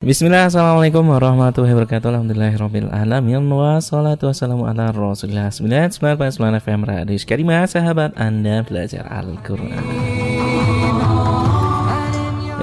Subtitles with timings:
[0.00, 2.08] Bismillah, Assalamualaikum warahmatullahi wabarakatuh.
[2.08, 5.52] Alhamdulillahirrahmanirrahim Wassalatu wassalamu ala rasulillah.
[5.52, 9.84] 99.9 FM Radio Karimah Sahabat Anda belajar Al-Quran.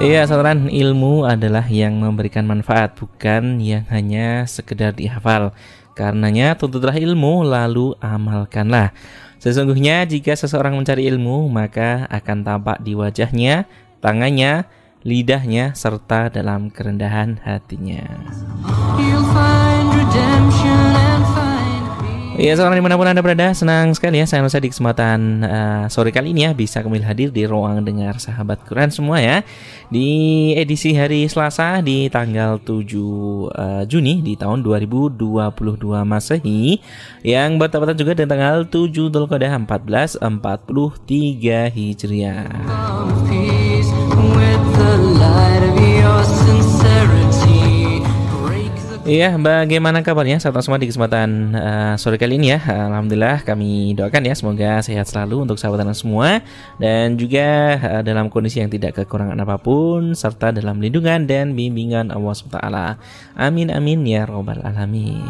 [0.02, 5.54] Iya, saudara, ilmu adalah yang memberikan manfaat Bukan yang hanya sekedar dihafal.
[5.94, 8.90] Karenanya tuntutlah ilmu lalu amalkanlah.
[9.38, 13.70] Sesungguhnya jika seseorang mencari ilmu Maka akan tampak di wajahnya,
[14.02, 14.66] tangannya,
[15.02, 18.06] lidahnya, serta dalam kerendahan hatinya.
[22.38, 25.90] Ya, seorang di mana pun Anda berada, senang sekali ya saya Nusa di kesempatan uh,
[25.90, 29.42] sore kali ini ya bisa kembali hadir di ruang dengar sahabat Quran semua ya
[29.90, 35.18] di edisi hari Selasa di tanggal 7 uh, eh, Juni di tahun 2022
[36.06, 36.78] Masehi
[37.26, 40.22] yang bertepatan juga dengan tanggal 7 Dzulqa'dah 1443
[41.74, 43.57] Hijriah.
[49.08, 52.60] Iya, bagaimana kabarnya sahabat semua di kesempatan uh, sore kali ini ya?
[52.60, 56.44] Alhamdulillah kami doakan ya semoga sehat selalu untuk sahabat anda semua
[56.76, 62.12] dan juga uh, dalam kondisi yang tidak kekurangan apa pun serta dalam lindungan dan bimbingan
[62.12, 62.60] Allah SWT.
[63.32, 65.24] Amin amin ya robbal alamin.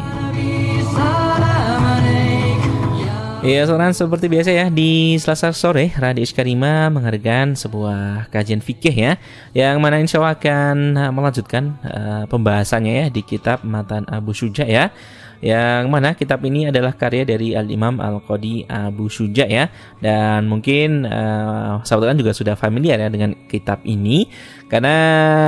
[3.39, 9.15] Ya, saudara seperti biasa ya di Selasa sore Radio Iskarima menghadirkan sebuah kajian fikih ya
[9.55, 10.75] yang mana insya Allah akan
[11.15, 14.91] melanjutkan uh, pembahasannya ya di kitab Matan Abu Suja ya
[15.39, 19.71] yang mana kitab ini adalah karya dari Al-Imam Al-Qadi Abu Suja ya.
[20.03, 24.27] Dan mungkin uh, sahabat juga sudah familiar ya dengan kitab ini.
[24.67, 24.95] Karena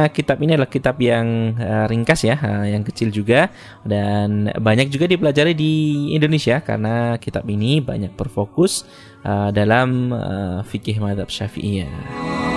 [0.10, 3.52] kitab ini adalah kitab yang uh, ringkas ya uh, yang kecil juga.
[3.84, 5.74] Dan banyak juga dipelajari di
[6.16, 8.88] Indonesia karena kitab ini banyak berfokus
[9.28, 12.51] uh, dalam uh, fikih madhab syafi'iyah.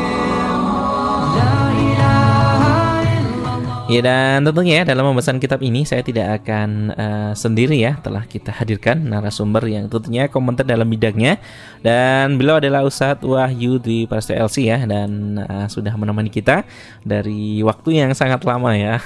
[3.85, 8.25] Ya dan tentunya ya dalam pembahasan kitab ini saya tidak akan uh, sendiri ya telah
[8.25, 11.37] kita hadirkan narasumber yang tentunya komentar dalam bidangnya
[11.85, 16.65] dan beliau adalah Ustadz Wahyu di Prasto LC ya dan uh, sudah menemani kita
[17.05, 19.05] dari waktu yang sangat lama ya.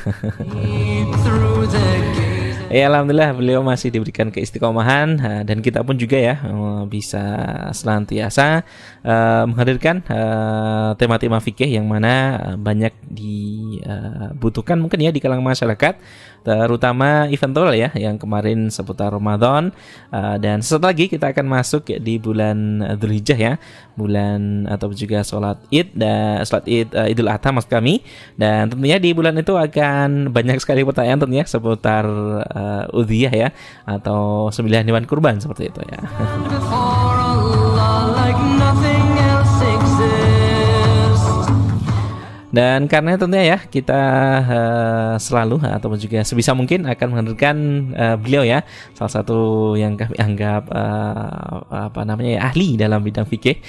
[2.68, 5.16] Ya alhamdulillah beliau masih diberikan keistiqomahan
[5.48, 7.24] dan kita pun juga ya uh, bisa
[7.72, 8.60] senantiasa
[9.00, 10.04] uh, menghadirkan
[11.00, 15.96] tema-tema fikih yang mana banyak dibutuhkan mungkin ya di kalangan masyarakat
[16.48, 19.68] terutama event tol ya yang kemarin seputar Ramadan.
[20.08, 23.54] Uh, dan setelah lagi kita akan masuk di bulan Dzulhijjah ya.
[23.92, 28.00] Bulan atau juga sholat Id dan sholat Id uh, Idul Adha maksud kami.
[28.40, 32.08] Dan tentunya di bulan itu akan banyak sekali pertanyaan tentunya seputar
[32.48, 33.48] uh, udhiyah ya
[33.84, 36.00] atau sembilan hewan kurban seperti itu ya.
[42.48, 44.00] Dan karena tentunya ya kita
[44.40, 47.56] uh, selalu atau juga sebisa mungkin akan menghadirkan
[47.92, 48.64] uh, beliau ya
[48.96, 53.60] salah satu yang kami anggap uh, apa namanya ya ahli dalam bidang fikih.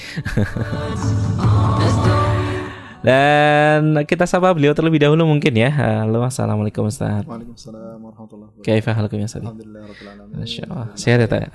[2.99, 5.71] Dan kita sapa beliau terlebih dahulu mungkin ya.
[5.71, 7.23] Halo, assalamualaikum Ustaz.
[7.23, 8.67] Waalaikumsalam warahmatullahi wabarakatuh.
[8.67, 9.43] Kaifah halukum ya Ustaz?
[9.43, 10.35] Alhamdulillah rabbil alamin.
[10.43, 10.87] Masyaallah.
[10.99, 11.47] Sehat ya, ya?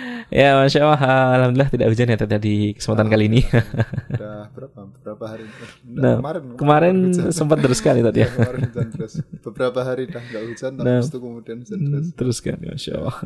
[0.34, 0.98] Ya, masya Allah,
[1.38, 3.40] alhamdulillah tidak hujan ya tadi kesempatan kali ini.
[4.18, 4.78] Udah berapa?
[4.98, 5.46] Berapa hari?
[5.86, 6.96] Nah, kemarin kemarin
[7.30, 8.28] sempat terus sekali tadi ya.
[8.34, 9.22] kemarin hujan terus.
[9.46, 12.06] Beberapa hari dah nggak hujan, tapi nah, itu kemudian hujan hmm, terus.
[12.18, 13.16] Terus kan, masya Allah.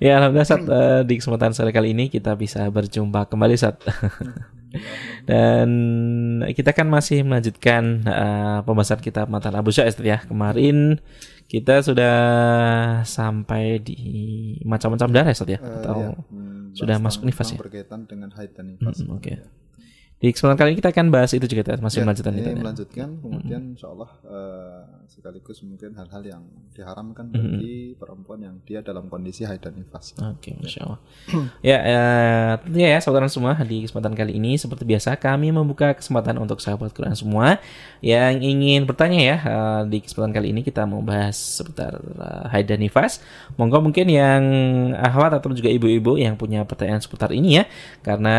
[0.00, 3.84] ya, alhamdulillah saat uh, di kesempatan sore kali ini kita bisa berjumpa kembali saat.
[5.28, 5.68] Dan
[6.56, 10.24] kita kan masih melanjutkan uh, pembahasan kita Matan Abu Syaiz ya.
[10.24, 11.04] Kemarin
[11.44, 12.16] kita sudah
[13.04, 14.00] sampai di
[14.64, 16.08] macam-macam darah ya, uh, atau ya.
[16.32, 17.58] hmm, sudah masuk nifas ya?
[17.60, 19.04] Berkaitan dengan haid dan nifas.
[19.04, 19.22] Hmm, Oke.
[19.32, 19.36] Okay.
[20.22, 22.48] Di kesempatan kali ini kita akan bahas itu juga masih ya, melanjutkan itu.
[22.48, 22.56] Ya.
[22.56, 23.72] Melanjutkan, kemudian hmm.
[23.76, 26.42] insya Allah uh, sekaligus mungkin hal-hal yang
[26.72, 27.34] diharamkan hmm.
[27.36, 30.16] bagi perempuan yang dia dalam kondisi haid dan nifas.
[30.16, 31.00] Oke, okay, masya Allah.
[31.60, 36.40] ya, uh, tentunya ya saudara semua di kesempatan kali ini seperti biasa kami membuka kesempatan
[36.40, 37.60] untuk sahabat Quran semua
[38.00, 42.64] yang ingin bertanya ya uh, di kesempatan kali ini kita mau bahas seputar uh, haid
[42.70, 43.20] dan nifas.
[43.60, 44.40] Monggo mungkin yang
[44.96, 47.64] ahwat atau juga ibu-ibu yang punya pertanyaan seputar ini ya,
[48.00, 48.36] karena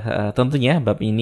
[0.00, 1.15] uh, tentunya bab ini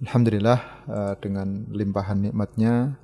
[0.00, 0.58] Alhamdulillah
[0.88, 2.96] uh, dengan limpahan nikmatnya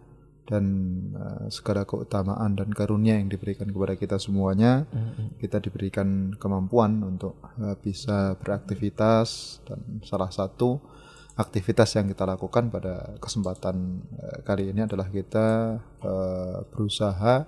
[0.49, 0.65] dan
[1.12, 5.43] uh, segala keutamaan dan karunia yang diberikan kepada kita semuanya, mm-hmm.
[5.44, 10.81] kita diberikan kemampuan untuk uh, bisa beraktivitas dan salah satu
[11.35, 17.44] aktivitas yang kita lakukan pada kesempatan uh, kali ini adalah kita uh, berusaha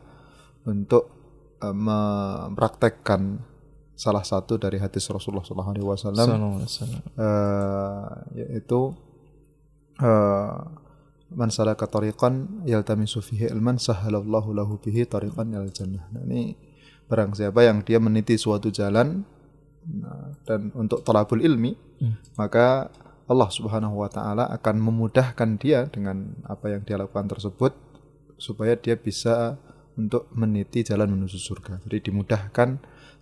[0.66, 1.15] untuk
[1.62, 3.40] uh, mempraktekkan
[3.96, 6.12] salah satu dari hadis Rasulullah SAW,
[7.16, 8.92] uh, yaitu
[10.04, 10.56] uh,
[11.32, 16.04] man salaka tariqan yaltamisu fihi ilman sahalallahu lahu bihi tariqan ilal jannah.
[16.12, 16.54] Nah, ini
[17.08, 19.24] barang siapa yang dia meniti suatu jalan
[19.88, 22.36] nah, dan untuk talabul ilmi, hmm.
[22.36, 22.92] maka
[23.26, 27.74] Allah Subhanahu wa taala akan memudahkan dia dengan apa yang dia lakukan tersebut
[28.38, 29.58] supaya dia bisa
[29.96, 31.80] untuk meniti jalan menuju surga.
[31.88, 32.68] Jadi dimudahkan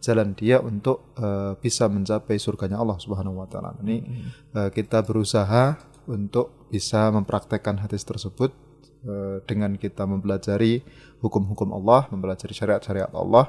[0.02, 3.72] jalan dia untuk uh, bisa mencapai surganya Allah Subhanahu wa taala.
[3.80, 3.96] Ini
[4.52, 5.80] uh, kita berusaha
[6.10, 8.52] untuk bisa mempraktekkan hadis tersebut
[9.08, 10.84] uh, dengan kita mempelajari
[11.24, 13.48] hukum-hukum Allah, mempelajari syariat-syariat Allah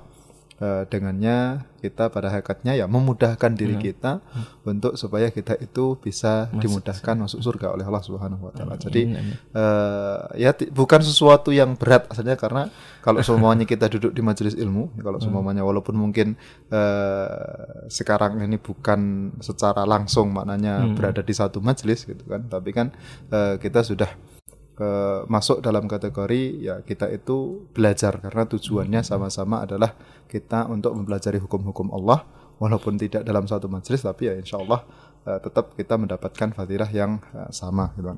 [0.62, 3.84] uh, dengannya kita pada hakikatnya ya memudahkan diri hmm.
[3.84, 4.66] kita hmm.
[4.66, 8.76] untuk supaya kita itu bisa masuk dimudahkan masuk surga oleh Allah Subhanahu wa taala.
[8.82, 9.14] Jadi
[9.54, 12.74] uh, ya bukan sesuatu yang berat asalnya karena
[13.06, 15.26] kalau semuanya kita duduk di majelis ilmu, kalau hmm.
[15.30, 16.34] semuanya walaupun mungkin
[16.74, 20.98] uh, sekarang ini bukan secara langsung maknanya hmm.
[20.98, 22.90] berada di satu majelis gitu kan, tapi kan
[23.30, 24.10] uh, kita sudah
[24.80, 29.96] uh, masuk dalam kategori ya kita itu belajar karena tujuannya sama-sama adalah
[30.28, 32.24] kita untuk mempelajari hukum-hukum Allah
[32.60, 34.84] walaupun tidak dalam satu majelis tapi ya insya Allah
[35.28, 38.16] uh, tetap kita mendapatkan fadilah yang uh, sama gitu.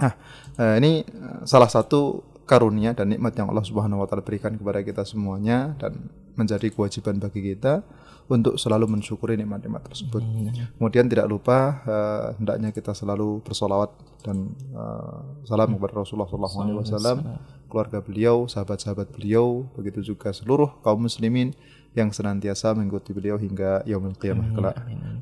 [0.00, 0.14] Nah,
[0.56, 1.04] uh, ini
[1.44, 6.10] salah satu karunia dan nikmat yang Allah Subhanahu wa taala berikan kepada kita semuanya dan
[6.40, 7.84] menjadi kewajiban bagi kita
[8.30, 10.22] untuk selalu mensyukuri nikmat-nikmat tersebut.
[10.22, 10.54] Hmm.
[10.78, 13.90] Kemudian tidak lupa uh, hendaknya kita selalu bersolawat
[14.22, 15.76] dan uh, salam hmm.
[15.82, 17.20] kepada Rasulullah SAW,
[17.66, 21.52] keluarga beliau, sahabat-sahabat beliau, begitu juga seluruh kaum muslimin
[21.92, 24.76] yang senantiasa mengikuti beliau hingga yaumul qiyamah kelak.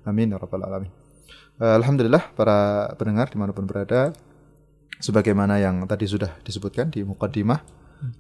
[0.05, 0.93] Amin ya rabbal alamin.
[1.59, 4.12] Uh, Alhamdulillah para pendengar di mana pun berada,
[5.00, 7.65] sebagaimana yang tadi sudah disebutkan di mukaddimah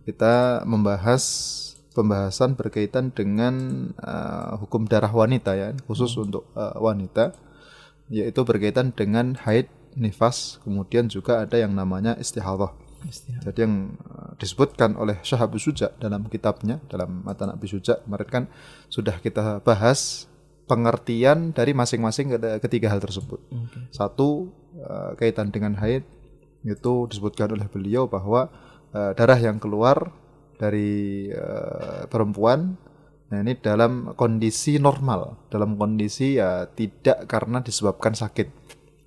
[0.06, 1.22] kita membahas
[1.98, 3.54] pembahasan berkaitan dengan
[3.98, 6.22] uh, hukum darah wanita ya khusus hmm.
[6.30, 7.34] untuk uh, wanita
[8.06, 9.66] yaitu berkaitan dengan haid
[9.98, 12.70] nifas kemudian juga ada yang namanya istihadah
[13.42, 18.28] jadi yang uh, disebutkan oleh Syah Abu Suja dalam kitabnya dalam mata Nabi Suja kemarin
[18.30, 18.44] kan
[18.86, 20.30] sudah kita bahas
[20.68, 23.40] pengertian dari masing-masing ketiga hal tersebut.
[23.48, 23.82] Okay.
[23.88, 26.04] Satu uh, kaitan dengan haid,
[26.60, 28.52] itu disebutkan oleh beliau bahwa
[28.92, 30.12] uh, darah yang keluar
[30.58, 32.74] dari uh, perempuan.
[33.28, 35.48] Nah ini dalam kondisi normal.
[35.48, 38.50] Dalam kondisi ya tidak karena disebabkan sakit.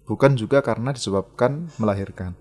[0.07, 2.33] Bukan juga karena disebabkan melahirkan.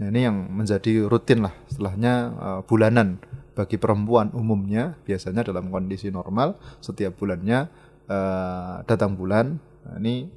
[0.00, 1.54] Nah ini yang menjadi rutin lah.
[1.68, 3.20] Setelahnya uh, bulanan
[3.58, 7.66] bagi perempuan umumnya biasanya dalam kondisi normal setiap bulannya
[8.06, 10.30] uh, datang bulan nah, ini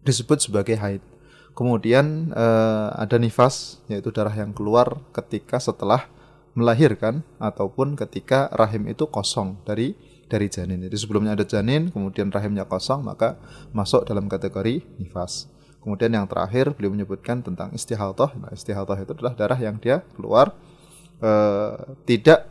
[0.00, 1.04] disebut sebagai haid.
[1.52, 6.08] Kemudian uh, ada nifas yaitu darah yang keluar ketika setelah
[6.52, 9.96] melahirkan ataupun ketika rahim itu kosong dari
[10.28, 10.80] dari janin.
[10.88, 13.36] Jadi sebelumnya ada janin, kemudian rahimnya kosong, maka
[13.76, 15.48] masuk dalam kategori nifas.
[15.84, 18.32] Kemudian yang terakhir beliau menyebutkan tentang istihadah.
[18.38, 20.54] Nah, istihadah itu adalah darah yang dia keluar
[21.20, 22.48] uh, tidak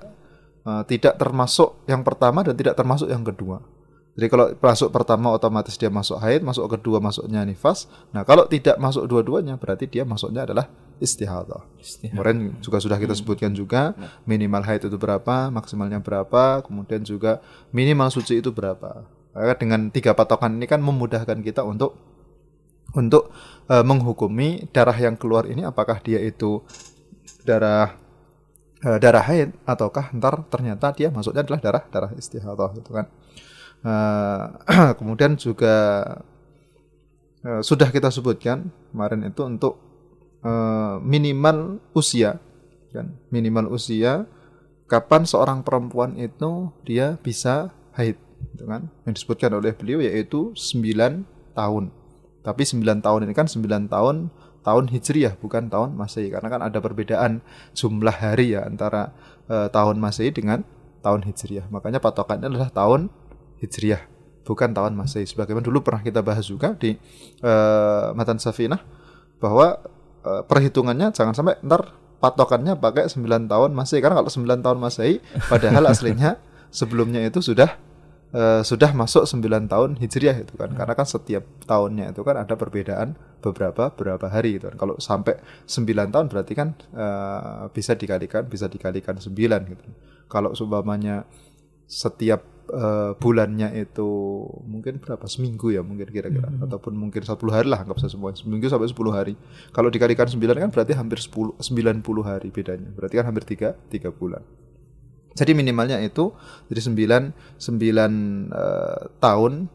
[0.67, 3.63] uh, tidak termasuk yang pertama dan tidak termasuk yang kedua.
[4.12, 7.88] Jadi kalau masuk pertama otomatis dia masuk haid, masuk kedua masuknya nifas.
[8.12, 10.67] Nah kalau tidak masuk dua-duanya berarti dia masuknya adalah
[11.01, 11.65] istihadah.
[12.05, 13.20] Kemudian juga sudah kita hmm.
[13.20, 14.13] sebutkan juga nah.
[14.29, 17.41] minimal haid itu berapa, maksimalnya berapa, kemudian juga
[17.74, 19.03] minimal suci itu berapa.
[19.34, 21.98] Karena dengan tiga patokan ini kan memudahkan kita untuk
[22.91, 23.31] untuk
[23.72, 26.60] uh, menghukumi darah yang keluar ini apakah dia itu
[27.48, 27.96] darah
[28.84, 33.08] uh, darah haid ataukah ntar ternyata dia masuknya adalah darah darah istihadah gitu kan.
[33.81, 36.03] Uh, kemudian juga
[37.48, 39.90] uh, sudah kita sebutkan kemarin itu untuk
[40.45, 42.38] uh, minimal usia
[42.91, 43.15] kan?
[43.31, 44.27] Minimal usia
[44.86, 48.19] kapan seorang perempuan itu dia bisa haid
[48.53, 48.91] gitu kan?
[49.07, 51.83] Yang disebutkan oleh beliau yaitu 9 tahun.
[52.41, 54.15] Tapi 9 tahun ini kan 9 tahun
[54.62, 56.29] tahun hijriah bukan tahun masehi.
[56.29, 57.41] Karena kan ada perbedaan
[57.74, 59.13] jumlah hari ya antara
[59.50, 60.62] uh, tahun masehi dengan
[61.01, 61.65] tahun hijriah.
[61.74, 63.10] Makanya patokannya adalah tahun
[63.63, 64.01] hijriah
[64.45, 65.25] bukan tahun masehi.
[65.25, 66.98] Sebagaimana dulu pernah kita bahas juga di
[67.41, 68.81] uh, matan safinah
[69.41, 69.81] bahwa
[70.25, 75.16] uh, perhitungannya jangan sampai ntar patokannya pakai 9 tahun Masehi karena kalau 9 tahun Masehi
[75.50, 76.38] padahal aslinya
[76.70, 77.78] sebelumnya itu sudah
[78.36, 80.72] uh, sudah masuk 9 tahun Hijriah itu kan.
[80.74, 84.78] Karena kan setiap tahunnya itu kan ada perbedaan beberapa beberapa hari gitu kan.
[84.80, 89.32] Kalau sampai 9 tahun berarti kan uh, bisa dikalikan bisa dikalikan 9
[89.72, 89.84] gitu.
[90.32, 91.28] Kalau seumpamanya
[91.86, 94.10] setiap uh, bulannya itu
[94.68, 95.25] mungkin berapa?
[95.25, 96.48] Seminggu ya mungkin kira-kira.
[96.48, 96.65] Hmm.
[96.68, 99.34] ataupun mungkin 10 hari lah anggap saja semua seminggu sampai 10 hari.
[99.74, 102.89] Kalau dikalikan 9 kan berarti hampir 10 90 hari bedanya.
[102.94, 104.44] Berarti kan hampir 3 3 bulan.
[105.32, 106.36] Jadi minimalnya itu
[106.68, 109.72] jadi 9 9 uh, tahun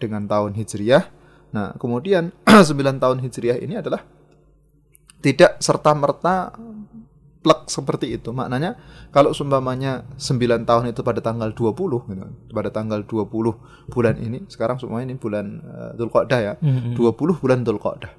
[0.00, 1.04] dengan tahun Hijriah.
[1.52, 4.04] Nah kemudian 9 tahun Hijriah ini adalah
[5.20, 6.54] tidak serta merta
[7.46, 8.34] plek seperti itu.
[8.34, 8.74] Maknanya
[9.14, 12.26] kalau sumpamanya 9 tahun itu pada tanggal 20 gitu.
[12.50, 16.52] Pada tanggal 20 bulan ini, sekarang semuanya ini bulan uh, Dzulqa'dah ya.
[16.58, 17.14] Mm -hmm.
[17.14, 18.12] 20 bulan Dzulqa'dah.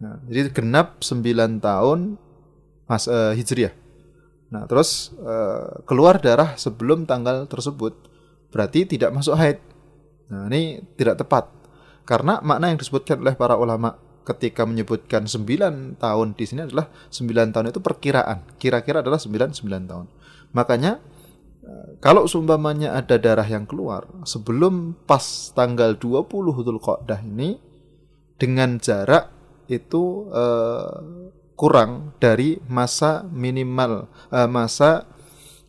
[0.00, 2.16] Nah, jadi genap 9 tahun
[2.88, 3.76] Mas uh, Hijriah.
[4.48, 7.92] Nah, terus uh, keluar darah sebelum tanggal tersebut
[8.48, 9.60] berarti tidak masuk haid.
[10.32, 11.52] Nah, ini tidak tepat.
[12.08, 17.54] Karena makna yang disebutkan oleh para ulama ketika menyebutkan 9 tahun di sini adalah 9
[17.54, 18.56] tahun itu perkiraan.
[18.56, 20.06] Kira-kira adalah 9 9 tahun.
[20.54, 21.02] Makanya
[21.66, 26.30] eh, kalau seumpamanya ada darah yang keluar sebelum pas tanggal 20
[26.62, 27.58] Dzulqa'dah ini
[28.38, 29.30] dengan jarak
[29.70, 30.98] itu uh,
[31.54, 35.06] kurang dari masa minimal uh, masa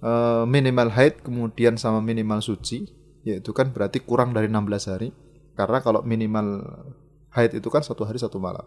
[0.02, 2.90] uh, minimal haid kemudian sama minimal suci
[3.24, 5.14] yaitu kan berarti kurang dari 16 hari
[5.54, 6.66] karena kalau minimal
[7.34, 8.66] haid itu kan satu hari satu malam.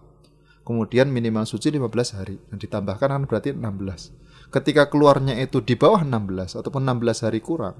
[0.67, 2.37] Kemudian minimal suci 15 hari.
[2.51, 4.51] Dan ditambahkan kan berarti 16.
[4.51, 7.79] Ketika keluarnya itu di bawah 16 ataupun 16 hari kurang,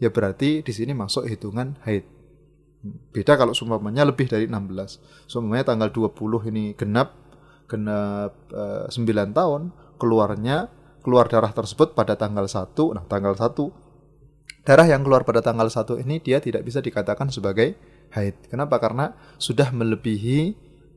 [0.00, 2.08] ya berarti di sini masuk hitungan haid.
[3.12, 5.28] Beda kalau sumpamanya lebih dari 16.
[5.28, 7.14] Sumpamanya tanggal 20 ini genap
[7.68, 10.68] genap e, eh, 9 tahun, keluarnya
[11.00, 12.96] keluar darah tersebut pada tanggal 1.
[12.96, 13.72] Nah, tanggal 1
[14.62, 17.74] darah yang keluar pada tanggal 1 ini dia tidak bisa dikatakan sebagai
[18.12, 18.36] haid.
[18.48, 18.78] Kenapa?
[18.78, 20.54] Karena sudah melebihi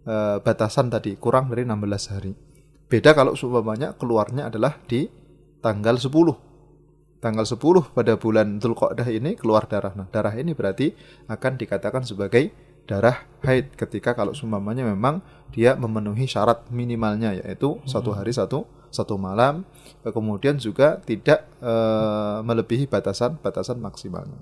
[0.07, 2.31] uh, batasan tadi, kurang dari 16 hari.
[2.85, 5.09] Beda kalau seumpamanya keluarnya adalah di
[5.63, 6.11] tanggal 10.
[7.23, 9.97] Tanggal 10 pada bulan Dzulqa'dah ini keluar darah.
[9.97, 10.93] Nah, darah ini berarti
[11.25, 12.53] akan dikatakan sebagai
[12.85, 17.89] darah haid ketika kalau seumpamanya memang dia memenuhi syarat minimalnya yaitu hmm.
[17.89, 19.65] satu hari satu satu malam
[20.05, 24.37] kemudian juga tidak uh, melebihi batasan batasan maksimalnya.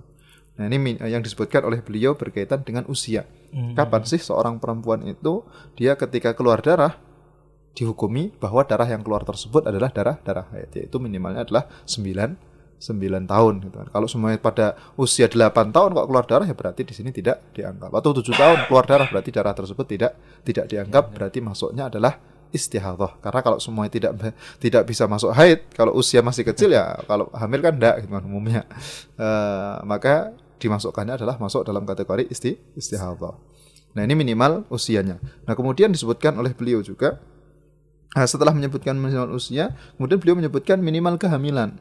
[0.53, 3.25] Nah ini yang disebutkan oleh beliau berkaitan dengan usia.
[3.49, 3.73] Hmm.
[3.73, 5.41] Kapan sih seorang perempuan itu
[5.73, 6.97] dia ketika keluar darah
[7.73, 12.99] dihukumi bahwa darah yang keluar tersebut adalah darah darah haid yaitu minimalnya adalah 9 9
[13.25, 13.87] tahun gitu kan.
[13.89, 17.89] Kalau semuanya pada usia 8 tahun kok keluar darah ya berarti di sini tidak dianggap.
[17.95, 20.11] Atau 7 tahun keluar darah berarti darah tersebut tidak
[20.45, 21.13] tidak dianggap iya.
[21.15, 22.13] berarti masuknya adalah
[22.53, 23.17] istihadah.
[23.23, 24.11] Karena kalau semuanya tidak
[24.61, 28.23] tidak bisa masuk haid, kalau usia masih kecil ya kalau hamil kan enggak gitu kan
[28.27, 28.61] umumnya.
[29.17, 33.35] Uh, maka dimasukkannya adalah masuk dalam kategori isti istihadah.
[33.93, 35.21] Nah, ini minimal usianya.
[35.45, 37.21] Nah, kemudian disebutkan oleh beliau juga
[38.17, 41.77] nah, setelah menyebutkan minimal usia, kemudian beliau menyebutkan minimal kehamilan.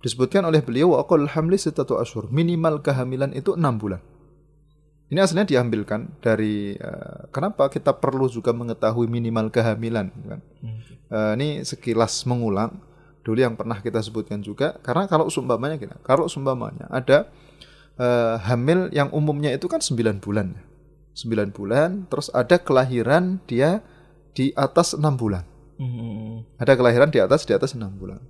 [0.00, 2.32] Disebutkan oleh beliau waqul hamli sitatu asyhur.
[2.32, 4.00] Minimal kehamilan itu 6 bulan.
[5.10, 10.40] Ini aslinya diambilkan dari uh, kenapa kita perlu juga mengetahui minimal kehamilan kan.
[10.62, 10.80] Hmm.
[11.10, 12.78] Uh, ini sekilas mengulang
[13.26, 17.28] dulu yang pernah kita sebutkan juga karena kalau sumpamanya kalau sumpamanya ada
[18.00, 20.56] uh, hamil yang umumnya itu kan 9 bulan.
[21.12, 23.84] 9 bulan, terus ada kelahiran dia
[24.32, 25.44] di atas 6 bulan.
[25.76, 26.48] Hmm.
[26.56, 28.20] Ada kelahiran di atas di atas 6 bulan.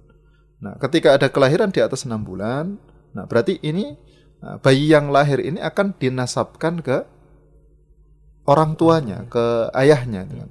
[0.61, 2.77] Nah, ketika ada kelahiran di atas 6 bulan,
[3.15, 3.97] nah berarti ini
[4.43, 7.07] nah, bayi yang lahir ini akan dinasabkan ke
[8.45, 10.51] orang tuanya, ke ayahnya kan.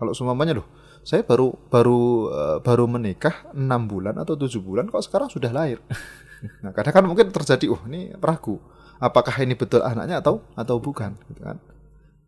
[0.00, 0.68] Kalau semuanya loh,
[1.04, 3.60] saya baru baru uh, baru menikah 6
[3.90, 5.82] bulan atau 7 bulan kok sekarang sudah lahir.
[6.40, 8.56] Nah, kadang kan mungkin terjadi, oh ini ragu,
[8.96, 11.56] apakah ini betul anaknya atau atau bukan, gitu kan.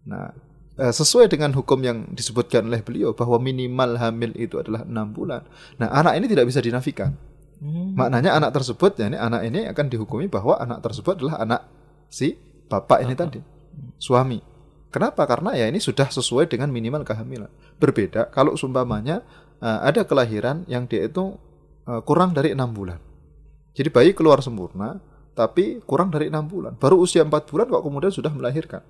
[0.05, 0.33] Nah,
[0.77, 5.45] eh, sesuai dengan hukum yang disebutkan oleh beliau bahwa minimal hamil itu adalah enam bulan.
[5.81, 7.17] Nah, anak ini tidak bisa dinafikan.
[7.63, 7.95] Hmm.
[7.95, 11.61] Maknanya anak tersebut, ya ini anak ini akan dihukumi bahwa anak tersebut adalah anak
[12.11, 12.35] si
[12.67, 13.41] bapak ini tadi,
[13.97, 14.43] suami.
[14.93, 15.25] Kenapa?
[15.25, 17.49] Karena ya ini sudah sesuai dengan minimal kehamilan.
[17.81, 19.25] Berbeda kalau sumpamanya
[19.63, 21.39] eh, ada kelahiran yang dia itu
[21.89, 23.12] eh, kurang dari enam bulan.
[23.73, 25.01] Jadi bayi keluar sempurna,
[25.33, 26.77] tapi kurang dari enam bulan.
[26.77, 28.85] Baru usia empat bulan kok kemudian sudah melahirkan.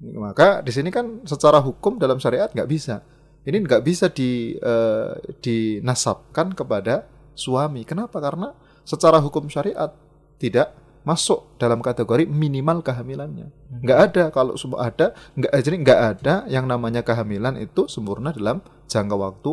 [0.00, 3.02] Maka di sini kan secara hukum dalam syariat nggak bisa.
[3.46, 7.82] Ini nggak bisa di eh, dinasabkan kepada suami.
[7.82, 8.18] Kenapa?
[8.18, 8.54] Karena
[8.86, 9.90] secara hukum syariat
[10.38, 10.74] tidak
[11.06, 13.54] masuk dalam kategori minimal kehamilannya.
[13.78, 18.58] Nggak ada kalau semua ada, nggak jadi nggak ada yang namanya kehamilan itu sempurna dalam
[18.90, 19.52] jangka waktu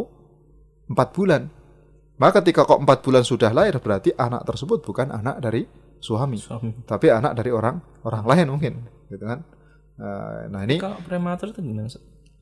[0.90, 1.54] empat bulan.
[2.22, 5.66] Maka ketika kok empat bulan sudah lahir berarti anak tersebut bukan anak dari
[5.98, 6.86] suami, Suami.
[6.86, 8.74] tapi anak dari orang orang lain mungkin,
[9.10, 9.42] gitu kan?
[9.98, 11.90] Eh, Nah ini Kalau prematur itu gimana?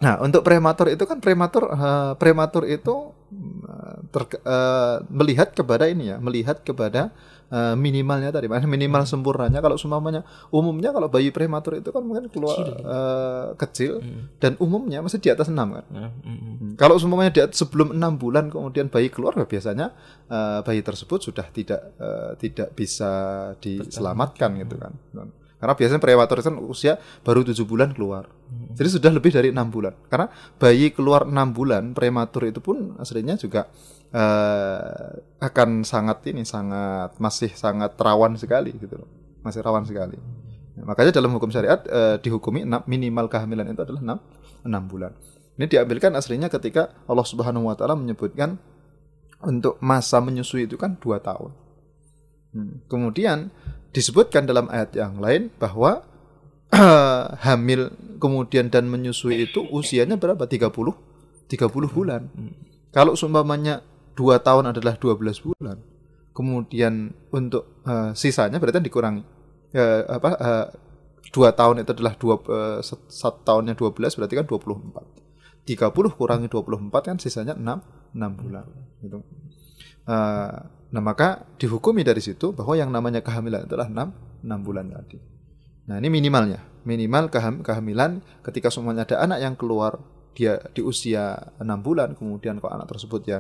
[0.01, 6.10] Nah, untuk prematur itu kan prematur eh, prematur itu mm, ter- eh, melihat kepada ini
[6.10, 7.13] ya, melihat kepada
[7.51, 9.60] eh, minimalnya tadi, mana minimal sempurnanya.
[9.60, 14.00] Kalau semuanya umumnya kalau bayi prematur itu kan mungkin keluar eh, kecil
[14.39, 15.86] dan umumnya masih di atas 6 kan.
[15.91, 16.55] Nah, mm, mm.
[16.62, 16.74] Hmm.
[16.79, 19.91] Kalau semuanya di atas- sebelum enam bulan kemudian bayi keluar ya biasanya
[20.31, 23.12] eh, bayi tersebut sudah tidak eh, tidak bisa
[23.60, 24.93] diselamatkan gitu kan.
[25.62, 28.25] Karena biasanya prematur itu kan usia baru tujuh bulan keluar.
[28.74, 29.93] Jadi sudah lebih dari enam bulan.
[30.10, 30.25] Karena
[30.58, 33.70] bayi keluar enam bulan prematur itu pun aslinya juga
[34.12, 35.10] eh,
[35.41, 39.10] akan sangat ini sangat masih sangat rawan sekali gitu loh.
[39.41, 40.20] Masih rawan sekali.
[40.77, 44.20] Nah, makanya dalam hukum syariat eh, dihukumi enam- minimal kehamilan itu adalah enam
[44.68, 45.12] enam bulan.
[45.60, 48.56] Ini diambilkan aslinya ketika Allah Subhanahu wa taala menyebutkan
[49.41, 51.51] untuk masa menyusui itu kan dua tahun.
[52.51, 52.84] Hmm.
[52.86, 53.50] Kemudian
[53.91, 56.06] disebutkan dalam ayat yang lain bahwa
[57.46, 57.91] hamil
[58.22, 60.48] kemudian dan menyusui itu usianya berapa?
[60.48, 60.72] 30
[61.51, 62.32] 30 bulan.
[62.96, 65.77] Kalau seumpamanya dua tahun adalah 12 bulan.
[66.31, 69.24] Kemudian untuk eh, sisanya berarti kan dikurangi.
[69.72, 70.68] Eh, apa eh,
[71.31, 72.35] dua tahun itu adalah dua
[72.83, 75.22] set- satu tahunnya 12 berarti kan 24.
[75.62, 78.66] 30 kurangi 24 kan sisanya 6 6 bulan
[79.05, 79.20] gitu.
[80.09, 80.57] Eh,
[80.92, 85.22] nah maka dihukumi dari situ bahwa yang namanya kehamilan adalah 6 6 bulan tadi.
[85.88, 90.01] Nah ini minimalnya, minimal keham- kehamilan ketika semuanya ada anak yang keluar
[90.33, 93.40] dia di usia 6 bulan kemudian kok anak tersebut ya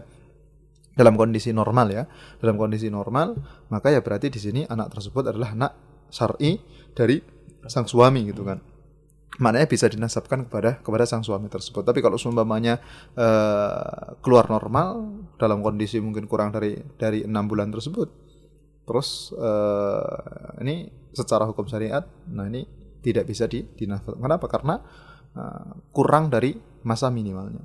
[0.91, 2.03] dalam kondisi normal ya,
[2.39, 3.35] dalam kondisi normal
[3.71, 5.71] maka ya berarti di sini anak tersebut adalah anak
[6.11, 6.59] syar'i
[6.91, 7.23] dari
[7.65, 8.59] sang suami gitu kan.
[9.39, 11.87] Maknanya bisa dinasabkan kepada kepada sang suami tersebut.
[11.87, 12.83] Tapi kalau seumpamanya
[13.15, 15.07] eh, keluar normal
[15.39, 18.11] dalam kondisi mungkin kurang dari dari enam bulan tersebut,
[18.83, 22.67] terus eh, ini secara hukum syariat, nah ini
[22.99, 24.19] tidak bisa di dinasabkan.
[24.19, 24.45] Kenapa?
[24.51, 24.75] Karena
[25.31, 26.51] eh, kurang dari
[26.83, 27.63] masa minimalnya.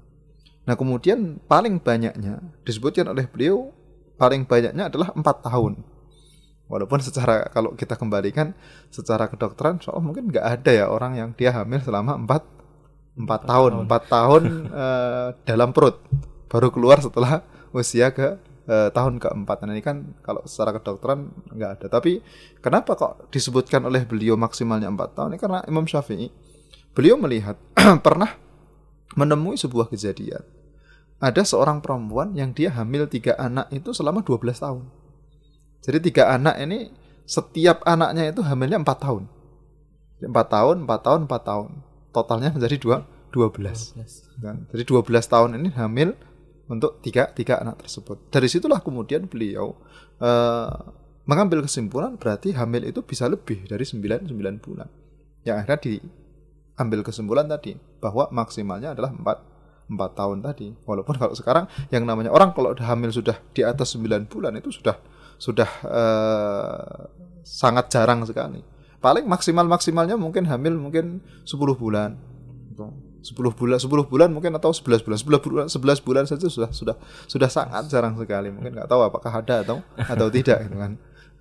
[0.67, 3.71] Nah kemudian paling banyaknya disebutkan oleh beliau
[4.19, 5.87] paling banyaknya adalah empat tahun.
[6.67, 8.51] Walaupun secara kalau kita kembalikan
[8.91, 12.43] secara kedokteran, soal mungkin nggak ada ya orang yang dia hamil selama empat
[13.15, 14.43] empat tahun, empat tahun
[14.83, 16.03] eh, dalam perut,
[16.51, 18.35] baru keluar setelah usia ke
[18.67, 19.63] eh, tahun keempat.
[19.63, 21.87] Nah ini kan kalau secara kedokteran nggak ada.
[21.87, 22.19] Tapi
[22.59, 25.39] kenapa kok disebutkan oleh beliau maksimalnya empat tahun?
[25.39, 26.35] Ini karena Imam Syafi'i
[26.91, 27.55] beliau melihat
[28.07, 28.35] pernah
[29.15, 30.56] menemui sebuah kejadian.
[31.17, 34.85] Ada seorang perempuan yang dia hamil tiga anak itu selama 12 tahun.
[35.81, 36.93] Jadi tiga anak ini
[37.25, 39.25] setiap anaknya itu hamilnya empat tahun.
[40.21, 41.71] Empat tahun, empat tahun, empat tahun.
[42.13, 42.97] Totalnya menjadi dua,
[43.33, 44.41] 12.
[44.41, 44.65] Kan?
[44.73, 46.17] Jadi 12 tahun ini hamil
[46.67, 48.33] untuk tiga, tiga anak tersebut.
[48.33, 49.77] Dari situlah kemudian beliau
[50.21, 50.73] eh,
[51.29, 54.89] mengambil kesimpulan berarti hamil itu bisa lebih dari 9, 9 bulan.
[55.45, 59.56] Yang akhirnya diambil kesimpulan tadi bahwa maksimalnya adalah 4,
[59.87, 60.75] 4 tahun tadi.
[60.83, 64.75] Walaupun kalau sekarang yang namanya orang kalau udah hamil sudah di atas 9 bulan itu
[64.75, 64.99] sudah
[65.39, 67.07] sudah eh,
[67.47, 68.61] sangat jarang sekali.
[68.99, 72.19] Paling maksimal maksimalnya mungkin hamil mungkin 10 bulan.
[72.75, 72.87] Gitu.
[73.27, 76.95] 10 bulan 10 bulan mungkin atau 11 bulan 11 bulan 11 bulan saja sudah sudah
[77.27, 80.95] sudah sangat jarang sekali mungkin nggak tahu apakah ada atau atau tidak gitu kan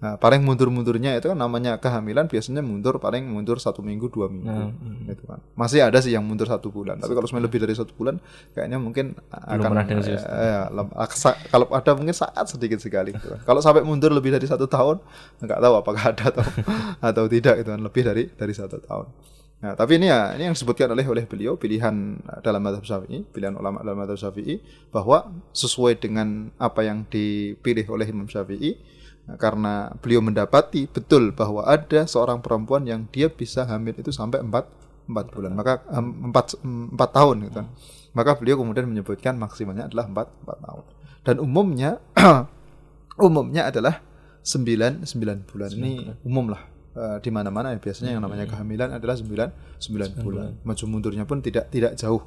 [0.06, 4.46] nah, paling mundur-mundurnya itu kan namanya kehamilan biasanya mundur paling mundur satu minggu dua minggu
[4.46, 5.10] Nah, mm.
[5.10, 7.90] gitu kan masih ada sih yang mundur satu bulan tapi kalau semuanya lebih dari satu
[7.98, 8.22] bulan
[8.54, 10.70] kayaknya mungkin akan dengar sih, eh, ya,
[11.02, 13.42] aksa- kalau ada mungkin sangat sedikit sekali gitu kan.
[13.42, 15.02] kalau sampai mundur lebih dari satu tahun
[15.42, 16.46] nggak tahu apakah ada atau
[17.10, 19.10] atau tidak itu kan lebih dari dari satu tahun
[19.56, 23.56] Nah, tapi ini ya ini yang disebutkan oleh oleh beliau pilihan dalam madhab syafi'i, pilihan
[23.58, 24.62] ulama dalam madhab syafi'i
[24.94, 28.76] bahwa sesuai dengan apa yang dipilih oleh Imam Syafi'i
[29.26, 34.42] nah, karena beliau mendapati betul bahwa ada seorang perempuan yang dia bisa hamil itu sampai
[34.42, 34.70] empat
[35.06, 35.52] empat bulan.
[35.54, 37.54] Maka em, empat empat tahun gitu.
[37.62, 37.68] Kan
[38.16, 40.84] maka beliau kemudian menyebutkan maksimalnya adalah empat empat tahun.
[41.26, 42.00] Dan umumnya
[43.28, 44.00] umumnya adalah
[44.46, 45.70] sembilan sembilan bulan.
[45.76, 47.80] Ini umum lah Eh, di mana-mana ya.
[47.84, 49.50] Biasanya yang namanya kehamilan adalah sembilan
[49.84, 50.52] sembilan bulan.
[50.64, 52.24] maju mundurnya pun tidak tidak jauh.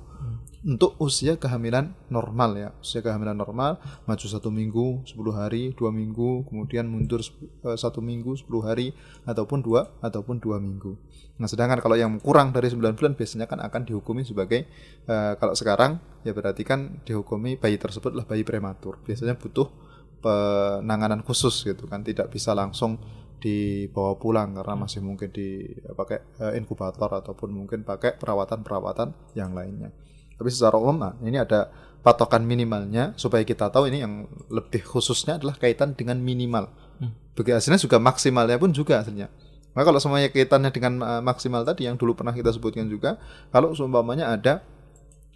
[0.61, 2.69] Untuk usia kehamilan normal ya.
[2.77, 7.25] Usia kehamilan normal maju satu minggu 10 hari dua minggu kemudian mundur
[7.65, 8.93] eh, satu minggu 10 hari
[9.25, 11.01] ataupun dua ataupun dua minggu.
[11.41, 14.69] Nah sedangkan kalau yang kurang dari 9 bulan biasanya kan akan dihukumi sebagai
[15.09, 15.97] eh, kalau sekarang
[16.29, 19.01] ya berarti kan dihukumi bayi tersebut adalah bayi prematur.
[19.01, 19.73] Biasanya butuh
[20.21, 22.05] penanganan khusus gitu kan.
[22.05, 23.01] Tidak bisa langsung
[23.39, 29.95] dibawa pulang karena masih mungkin dipakai eh, inkubator ataupun mungkin pakai perawatan-perawatan yang lainnya.
[30.39, 31.71] Tapi secara umum nah, ini ada
[32.03, 36.71] patokan minimalnya supaya kita tahu ini yang lebih khususnya adalah kaitan dengan minimal.
[37.35, 39.31] Begitu hasilnya juga maksimalnya pun juga hasilnya.
[39.75, 43.19] Maka kalau semuanya kaitannya dengan eh, maksimal tadi yang dulu pernah kita sebutkan juga,
[43.55, 44.63] kalau seumpamanya ada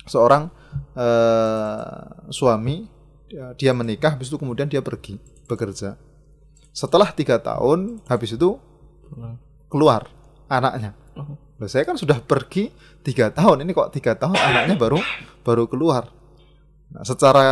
[0.07, 0.51] seorang
[0.99, 2.91] eh, suami
[3.57, 5.17] dia menikah, habis itu kemudian dia pergi
[5.49, 5.97] bekerja.
[6.73, 8.57] Setelah tiga tahun, habis itu
[9.69, 10.09] keluar
[10.49, 10.97] anaknya.
[11.61, 12.73] Loh, saya kan sudah pergi
[13.05, 14.99] tiga tahun, ini kok tiga tahun anaknya baru
[15.45, 16.09] baru keluar.
[16.93, 17.47] Nah, secara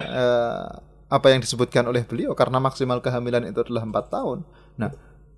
[0.00, 0.66] eh,
[1.10, 4.46] apa yang disebutkan oleh beliau karena maksimal kehamilan itu adalah empat tahun.
[4.78, 4.90] Nah,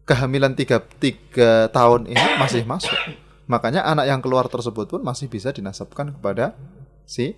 [0.04, 2.96] kehamilan tiga, tiga tahun ini masih masuk.
[3.48, 6.56] Makanya anak yang keluar tersebut pun masih bisa dinasabkan kepada
[7.08, 7.36] si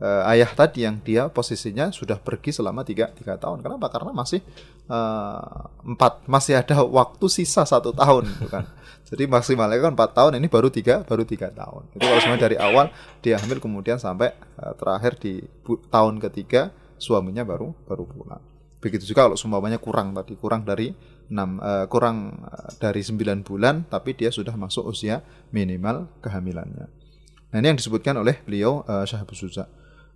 [0.00, 3.64] eh, ayah tadi yang dia posisinya sudah pergi selama tiga, tiga tahun.
[3.64, 3.88] Kenapa?
[3.88, 4.40] Karena masih
[4.86, 8.64] eh, empat, masih ada waktu sisa satu tahun, gitu kan.
[9.06, 11.86] Jadi maksimalnya kan empat tahun, ini baru tiga, baru tiga tahun.
[11.94, 12.90] Itu kalau semuanya dari awal
[13.22, 18.42] dia hamil kemudian sampai eh, terakhir di bu- tahun ketiga suaminya baru baru pulang.
[18.80, 20.92] Begitu juga kalau seumpamanya kurang tadi, kurang dari
[21.26, 27.06] 6 kurang eh, dari 9 bulan tapi dia sudah masuk usia minimal kehamilannya.
[27.50, 29.64] Nah, ini yang disebutkan oleh beliau uh, Syahabus Suza.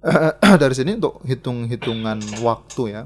[0.62, 3.02] dari sini untuk hitung-hitungan waktu ya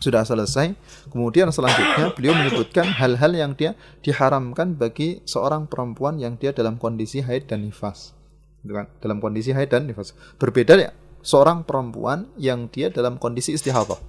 [0.00, 0.72] sudah selesai.
[1.12, 7.20] Kemudian selanjutnya beliau menyebutkan hal-hal yang dia diharamkan bagi seorang perempuan yang dia dalam kondisi
[7.20, 8.16] haid dan nifas.
[8.64, 8.88] Gitu kan?
[9.00, 10.16] Dalam kondisi haid dan nifas.
[10.40, 14.00] Berbeda ya seorang perempuan yang dia dalam kondisi istihadah.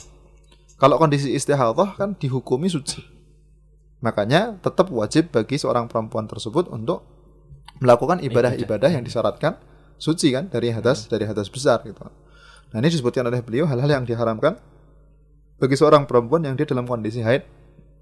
[0.80, 3.04] Kalau kondisi istihadah kan dihukumi suci.
[4.02, 7.06] Makanya tetap wajib bagi seorang perempuan tersebut untuk
[7.78, 9.62] melakukan ibadah-ibadah yang disyaratkan
[10.02, 12.02] suci kan dari hadas dari hadas besar gitu.
[12.74, 14.58] Nah ini disebutkan oleh beliau hal-hal yang diharamkan
[15.62, 17.46] bagi seorang perempuan yang dia dalam kondisi haid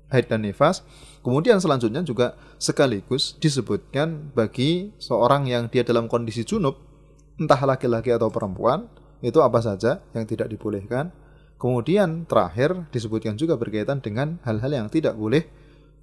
[0.09, 0.81] haid dan nifas.
[1.19, 6.79] Kemudian selanjutnya juga sekaligus disebutkan bagi seorang yang dia dalam kondisi junub,
[7.37, 8.87] entah laki-laki atau perempuan,
[9.19, 11.11] itu apa saja yang tidak dibolehkan.
[11.59, 15.43] Kemudian terakhir disebutkan juga berkaitan dengan hal-hal yang tidak boleh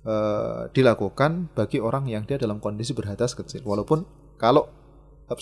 [0.04, 3.64] eh, dilakukan bagi orang yang dia dalam kondisi berhadas kecil.
[3.64, 4.04] Walaupun
[4.36, 4.68] kalau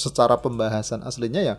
[0.01, 1.55] secara pembahasan aslinya ya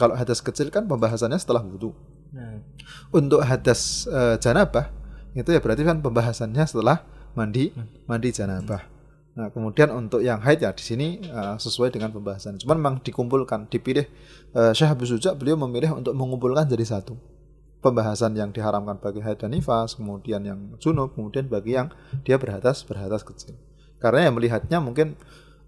[0.00, 1.92] kalau hadas kecil kan pembahasannya setelah wudhu.
[2.32, 2.64] Nah,
[3.12, 4.88] Untuk hadas eh, janabah
[5.36, 7.04] itu ya berarti kan pembahasannya setelah
[7.36, 7.68] mandi
[8.08, 8.80] mandi janabah.
[9.30, 12.56] Nah, kemudian untuk yang haid ya di sini eh, sesuai dengan pembahasan.
[12.56, 14.08] Cuman memang dikumpulkan, dipilih
[14.56, 17.14] uh, Syekh Abu Suja beliau memilih untuk mengumpulkan jadi satu.
[17.80, 21.88] Pembahasan yang diharamkan bagi haid dan nifas, kemudian yang junub, kemudian bagi yang
[22.28, 23.56] dia berhadas berhadas kecil.
[23.96, 25.16] Karena yang melihatnya mungkin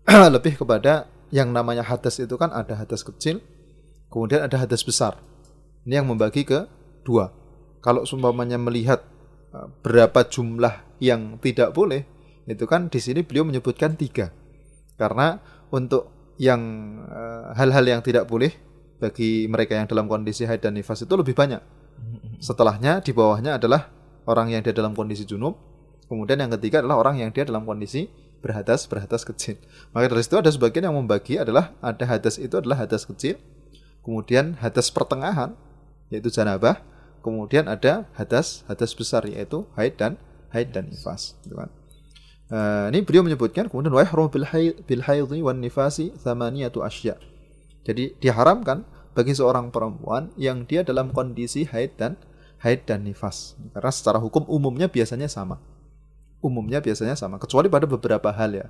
[0.35, 3.41] lebih kepada yang namanya hadas itu kan ada hadas kecil,
[4.13, 5.17] kemudian ada hadas besar.
[5.89, 6.69] Ini yang membagi ke
[7.03, 7.33] dua.
[7.81, 9.03] Kalau seumpamanya melihat
[9.57, 12.05] uh, berapa jumlah yang tidak boleh,
[12.45, 14.31] itu kan di sini beliau menyebutkan tiga.
[15.01, 15.41] Karena
[15.73, 16.61] untuk yang
[17.09, 18.53] uh, hal-hal yang tidak boleh
[19.01, 21.59] bagi mereka yang dalam kondisi haid dan nifas itu lebih banyak.
[22.39, 23.91] Setelahnya di bawahnya adalah
[24.29, 25.59] orang yang dia dalam kondisi junub.
[26.07, 28.07] Kemudian yang ketiga adalah orang yang dia dalam kondisi
[28.43, 29.57] berhadas berhadas kecil.
[29.95, 33.39] Maka dari situ ada sebagian yang membagi adalah ada hadas itu adalah hadas kecil,
[34.03, 35.55] kemudian hadas pertengahan
[36.11, 36.83] yaitu janabah,
[37.23, 40.19] kemudian ada hadas hadas besar yaitu haid dan
[40.51, 41.39] haid dan nifas.
[41.47, 41.71] Gitu kan.
[42.53, 47.17] Eh, ini beliau menyebutkan kemudian wa yahrum bil haidhi wan nifasi thamaniyatu asya.
[47.89, 48.85] Jadi diharamkan
[49.17, 52.21] bagi seorang perempuan yang dia dalam kondisi haid dan
[52.61, 53.57] haid dan nifas.
[53.73, 55.65] Karena secara hukum umumnya biasanya sama.
[56.43, 58.67] Umumnya biasanya sama, kecuali pada beberapa hal ya.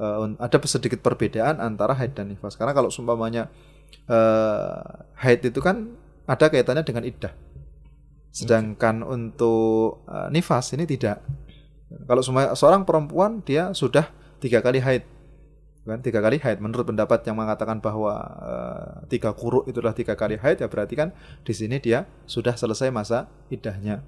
[0.00, 2.56] Eh, ada sedikit perbedaan antara haid dan nifas.
[2.56, 3.52] Karena kalau sumpamanya
[4.08, 4.80] eh,
[5.20, 5.92] haid itu kan
[6.24, 7.36] ada kaitannya dengan iddah.
[8.32, 11.20] Sedangkan untuk eh, nifas ini tidak.
[12.08, 15.04] Kalau semua seorang perempuan dia sudah tiga kali haid,
[15.84, 16.62] kan tiga kali haid.
[16.62, 20.94] Menurut pendapat yang mengatakan bahwa eh, tiga kuruk itu adalah tiga kali haid, ya berarti
[20.96, 21.12] kan
[21.44, 24.00] di sini dia sudah selesai masa iddahnya.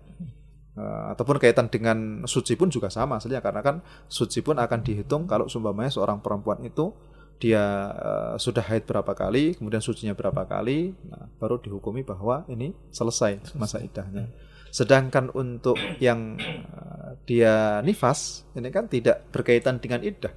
[0.72, 5.28] Eh, ataupun kaitan dengan suci pun juga sama aslinya karena kan suci pun akan dihitung
[5.28, 6.96] kalau sumpamanya seorang perempuan itu
[7.37, 12.70] dia uh, sudah haid berapa kali, kemudian sucinya berapa kali, nah, baru dihukumi bahwa ini
[12.94, 14.30] selesai masa idahnya.
[14.70, 16.38] Sedangkan untuk yang
[16.70, 20.30] uh, dia nifas, ini kan tidak berkaitan dengan idah.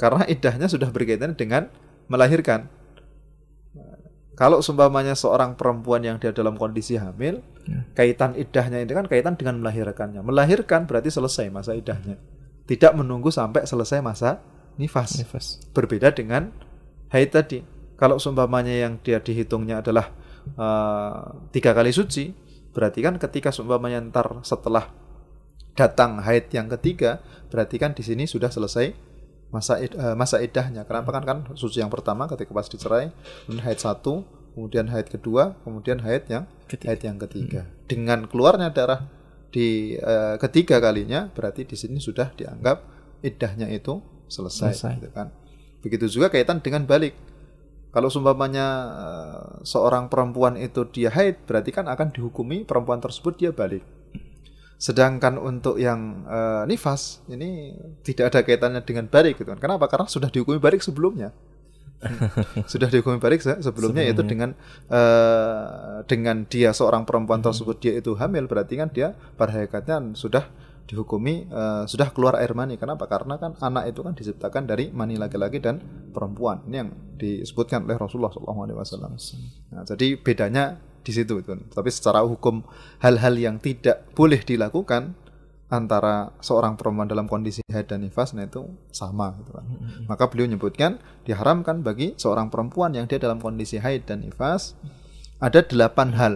[0.00, 1.68] Karena idahnya sudah berkaitan dengan
[2.08, 2.72] melahirkan.
[4.32, 7.84] Kalau seumpamanya seorang perempuan yang dia dalam kondisi hamil, ya.
[7.92, 10.24] kaitan idahnya ini kan kaitan dengan melahirkannya.
[10.24, 12.16] Melahirkan berarti selesai masa idahnya.
[12.64, 14.40] Tidak menunggu sampai selesai masa
[14.80, 15.20] nifas.
[15.20, 15.60] nifas.
[15.76, 16.48] Berbeda dengan
[17.12, 17.60] haid tadi.
[18.00, 20.10] Kalau seumpamanya yang dia dihitungnya adalah
[20.56, 22.32] uh, tiga kali suci,
[22.72, 24.90] berarti kan ketika seumpamanya ntar setelah
[25.76, 27.20] datang haid yang ketiga,
[27.52, 29.11] berarti kan di sini sudah selesai
[29.52, 30.88] masa id, uh, masa idahnya.
[30.88, 33.12] Kenapa kan kan suci yang pertama ketika pas dicerai,
[33.44, 34.24] kemudian haid satu,
[34.56, 36.88] kemudian haid kedua, kemudian haid yang ketiga.
[36.88, 37.60] haid yang ketiga.
[37.68, 37.72] Hmm.
[37.84, 39.06] Dengan keluarnya darah
[39.52, 42.80] di uh, ketiga kalinya, berarti di sini sudah dianggap
[43.20, 44.92] idahnya itu selesai, selesai.
[44.98, 45.28] Gitu kan.
[45.84, 47.12] Begitu juga kaitan dengan balik.
[47.92, 53.52] Kalau sumpamanya uh, seorang perempuan itu dia haid, berarti kan akan dihukumi perempuan tersebut dia
[53.52, 53.84] balik.
[54.78, 59.60] Sedangkan untuk yang uh, nifas ini tidak ada kaitannya dengan balik gitu kan.
[59.60, 59.86] Kenapa?
[59.86, 61.30] Karena sudah dihukumi balik sebelumnya.
[62.72, 64.50] sudah dihukumi balik sebelumnya, sebelumnya yaitu dengan
[64.90, 70.50] uh, dengan dia seorang perempuan tersebut dia itu hamil berarti kan dia pada hakikatnya sudah
[70.90, 72.76] dihukumi uh, sudah keluar air mani.
[72.76, 73.06] Kenapa?
[73.06, 75.78] Karena kan anak itu kan diciptakan dari mani laki-laki dan
[76.10, 76.66] perempuan.
[76.66, 79.14] Ini yang disebutkan oleh Rasulullah SAW.
[79.72, 81.52] Nah, jadi bedanya di situ itu.
[81.74, 82.62] Tapi secara hukum
[83.02, 85.18] hal-hal yang tidak boleh dilakukan
[85.72, 89.64] antara seorang perempuan dalam kondisi haid dan nifas nah itu sama gitu kan.
[90.04, 94.76] Maka beliau menyebutkan diharamkan bagi seorang perempuan yang dia dalam kondisi haid dan nifas
[95.40, 96.34] ada delapan hal.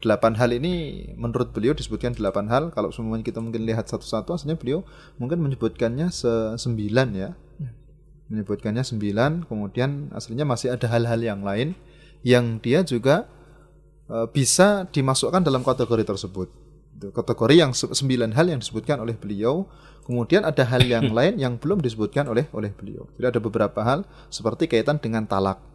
[0.00, 2.68] Delapan hal ini menurut beliau disebutkan delapan hal.
[2.72, 4.84] Kalau semuanya kita mungkin lihat satu-satu aslinya beliau
[5.16, 6.12] mungkin menyebutkannya
[6.60, 7.32] sembilan ya.
[8.28, 11.72] Menyebutkannya sembilan kemudian aslinya masih ada hal-hal yang lain
[12.20, 13.24] yang dia juga
[14.34, 16.48] bisa dimasukkan dalam kategori tersebut
[17.14, 19.64] kategori yang sembilan hal yang disebutkan oleh beliau
[20.04, 24.04] kemudian ada hal yang lain yang belum disebutkan oleh oleh beliau jadi ada beberapa hal
[24.28, 25.70] seperti kaitan dengan talak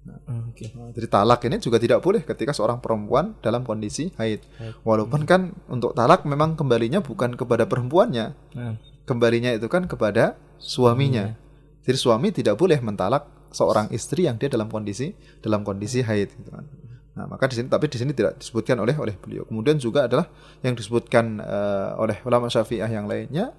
[0.00, 0.16] Nah,
[0.48, 0.72] okay.
[0.72, 4.40] Jadi talak ini juga tidak boleh ketika seorang perempuan dalam kondisi haid.
[4.80, 8.74] Walaupun kan untuk talak memang kembalinya bukan kepada perempuannya, nah.
[9.04, 11.36] kembalinya itu kan kepada suaminya.
[11.84, 15.12] Jadi suami tidak boleh mentalak seorang istri yang dia dalam kondisi
[15.44, 16.32] dalam kondisi haid.
[16.32, 16.64] Gitu kan.
[17.10, 19.42] Nah, maka di sini tapi di sini tidak disebutkan oleh oleh beliau.
[19.42, 20.30] Kemudian juga adalah
[20.62, 23.50] yang disebutkan uh, oleh ulama Syafi'ah yang lainnya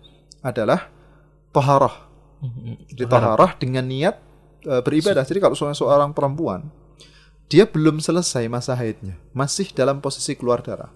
[0.42, 0.90] adalah
[1.52, 1.94] toharoh.
[2.42, 4.18] Hmm, Jadi toharoh dengan niat
[4.66, 5.22] e, beribadah.
[5.22, 6.74] Jadi kalau seorang perempuan
[7.52, 10.90] dia belum selesai masa haidnya, masih dalam posisi keluar darah.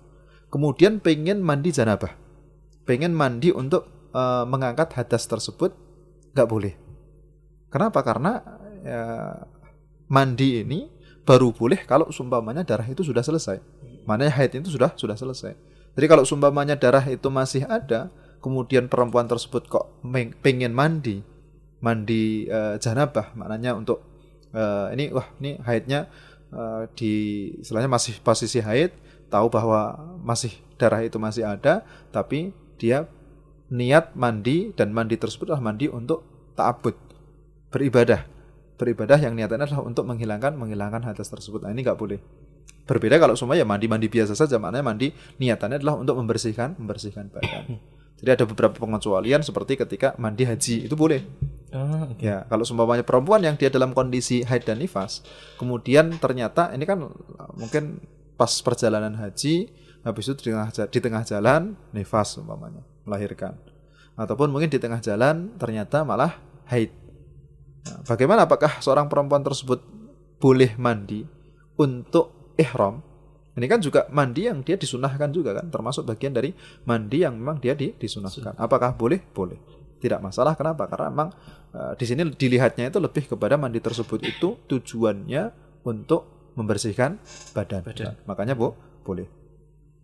[0.48, 2.16] Kemudian pengen mandi janabah.
[2.88, 5.76] Pengen mandi untuk e, mengangkat hadas tersebut
[6.34, 6.74] nggak boleh.
[7.70, 8.00] Kenapa?
[8.02, 8.40] Karena
[8.82, 9.04] ya,
[10.08, 10.88] mandi ini
[11.26, 13.60] baru boleh kalau sumpamanya darah itu sudah selesai.
[14.06, 15.58] Mana haid itu sudah sudah selesai.
[15.98, 19.90] Jadi kalau sumpamanya darah itu masih ada, kemudian perempuan tersebut kok
[20.46, 21.26] pengen mandi,
[21.82, 24.02] mandi uh, janabah maknanya untuk
[24.56, 26.08] uh, ini wah ini haidnya
[26.50, 27.14] uh, di
[27.62, 28.96] istilahnya masih posisi haid
[29.30, 33.06] tahu bahwa masih darah itu masih ada tapi dia
[33.70, 36.96] niat mandi dan mandi tersebut adalah mandi untuk ta'abud
[37.70, 38.26] beribadah
[38.76, 42.20] beribadah yang niatnya adalah untuk menghilangkan menghilangkan hadas tersebut nah ini nggak boleh
[42.86, 45.08] berbeda kalau semua ya mandi mandi biasa saja maknanya mandi
[45.42, 47.82] niatannya adalah untuk membersihkan membersihkan badan
[48.20, 51.22] jadi ada beberapa pengecualian seperti ketika mandi haji itu boleh.
[51.76, 52.32] Oh, okay.
[52.32, 55.20] Ya, kalau seumpamanya perempuan yang dia dalam kondisi haid dan nifas,
[55.60, 57.12] kemudian ternyata ini kan
[57.60, 58.00] mungkin
[58.40, 59.68] pas perjalanan haji,
[60.08, 63.60] habis itu di tengah, di tengah jalan nifas umpamanya melahirkan,
[64.16, 66.40] ataupun mungkin di tengah jalan ternyata malah
[66.72, 66.96] haid.
[67.86, 69.82] Nah, bagaimana apakah seorang perempuan tersebut
[70.42, 71.22] boleh mandi
[71.78, 73.04] untuk ihram
[73.56, 76.52] ini kan juga mandi yang dia disunahkan juga kan, termasuk bagian dari
[76.84, 78.60] mandi yang memang dia di, disunahkan.
[78.60, 79.24] Apakah boleh?
[79.32, 79.56] Boleh.
[79.96, 80.60] Tidak masalah.
[80.60, 80.92] Kenapa?
[80.92, 81.30] Karena memang
[81.72, 85.56] uh, di sini dilihatnya itu lebih kepada mandi tersebut itu tujuannya
[85.88, 87.16] untuk membersihkan
[87.56, 87.88] badan.
[87.88, 88.12] badan.
[88.12, 88.76] Nah, makanya bu,
[89.08, 89.24] boleh.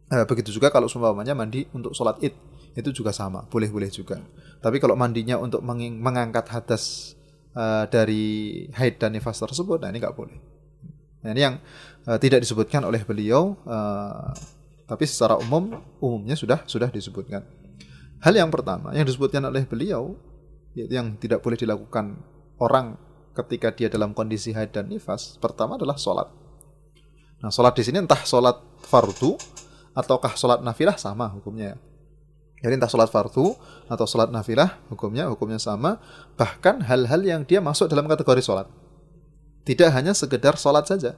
[0.08, 2.32] Uh, begitu juga kalau seumpamanya mandi untuk sholat id
[2.72, 4.24] itu juga sama, boleh-boleh juga.
[4.64, 7.16] Tapi kalau mandinya untuk mengangkat hadas
[7.56, 10.38] uh, dari haid dan nifas tersebut, nah ini nggak boleh.
[11.22, 11.56] Nah, ini yang
[12.10, 14.34] uh, tidak disebutkan oleh beliau, uh,
[14.90, 17.46] tapi secara umum umumnya sudah sudah disebutkan.
[18.22, 20.18] Hal yang pertama yang disebutkan oleh beliau,
[20.74, 22.18] yaitu yang tidak boleh dilakukan
[22.62, 22.98] orang
[23.32, 26.28] ketika dia dalam kondisi haid dan nifas, pertama adalah sholat.
[27.42, 29.34] Nah, sholat di sini entah sholat fardu
[29.98, 31.78] ataukah sholat nafilah sama hukumnya.
[32.62, 33.58] Jadi entah sholat fardu
[33.90, 35.98] atau sholat nafilah, hukumnya hukumnya sama.
[36.38, 38.70] Bahkan hal-hal yang dia masuk dalam kategori sholat.
[39.66, 41.18] Tidak hanya sekedar sholat saja.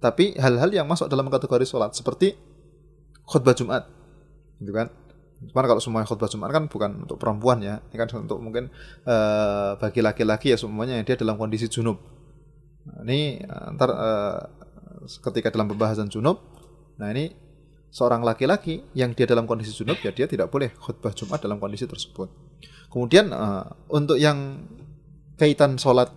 [0.00, 1.96] Tapi hal-hal yang masuk dalam kategori sholat.
[1.96, 2.36] Seperti
[3.24, 3.88] khutbah Jumat.
[4.60, 4.92] Gitu kan.
[5.40, 7.80] Cuman kalau semuanya khutbah Jumat kan bukan untuk perempuan ya.
[7.88, 8.68] Ini kan untuk mungkin
[9.08, 11.96] uh, bagi laki-laki ya semuanya dia dalam kondisi junub.
[12.84, 14.40] Nah, ini uh, ntar uh,
[15.08, 16.44] ketika dalam pembahasan junub,
[17.00, 17.32] nah ini
[17.90, 21.90] seorang laki-laki yang dia dalam kondisi junub ya dia tidak boleh khutbah Jumat dalam kondisi
[21.90, 22.30] tersebut.
[22.90, 24.66] Kemudian uh, untuk yang
[25.34, 26.10] kaitan sholat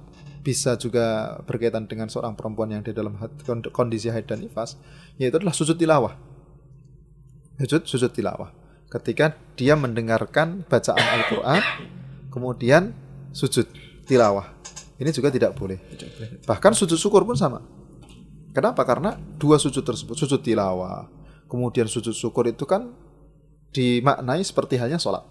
[0.46, 3.18] bisa juga berkaitan dengan seorang perempuan yang dia dalam
[3.72, 4.76] kondisi haid dan nifas,
[5.18, 6.14] yaitu adalah sujud tilawah.
[7.64, 8.52] Sujud sujud tilawah.
[8.92, 11.62] Ketika dia mendengarkan bacaan Al-Quran,
[12.30, 12.94] kemudian
[13.32, 13.66] sujud
[14.06, 14.52] tilawah.
[15.00, 15.80] Ini juga tidak boleh.
[16.46, 17.64] Bahkan sujud syukur pun sama.
[18.54, 18.86] Kenapa?
[18.86, 21.23] Karena dua sujud tersebut, sujud tilawah
[21.54, 22.90] kemudian sujud syukur itu kan
[23.70, 25.22] dimaknai seperti halnya sholat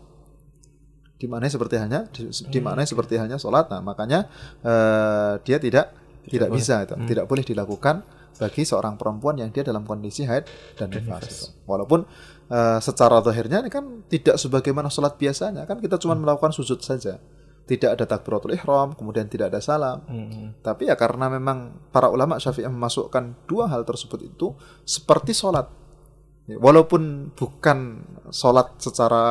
[1.18, 2.06] dimaknai seperti hanya
[2.46, 4.30] dimaknai seperti halnya sholat nah makanya
[4.62, 5.90] uh, dia tidak
[6.30, 7.08] tidak, tidak bisa itu hmm.
[7.11, 8.06] tidak boleh dilakukan
[8.38, 10.46] bagi seorang perempuan yang dia dalam kondisi haid
[10.78, 12.06] dan nifas walaupun
[12.50, 16.22] uh, secara akhirnya ini kan tidak sebagaimana sholat biasanya kan kita cuma hmm.
[16.22, 17.18] melakukan sujud saja
[17.62, 20.02] tidak ada takbiratul ihram, kemudian tidak ada salam.
[20.11, 20.50] Hmm.
[20.61, 25.70] Tapi ya karena memang para ulama Syafi'i memasukkan dua hal tersebut itu seperti sholat.
[26.50, 28.02] Walaupun bukan
[28.35, 29.24] sholat secara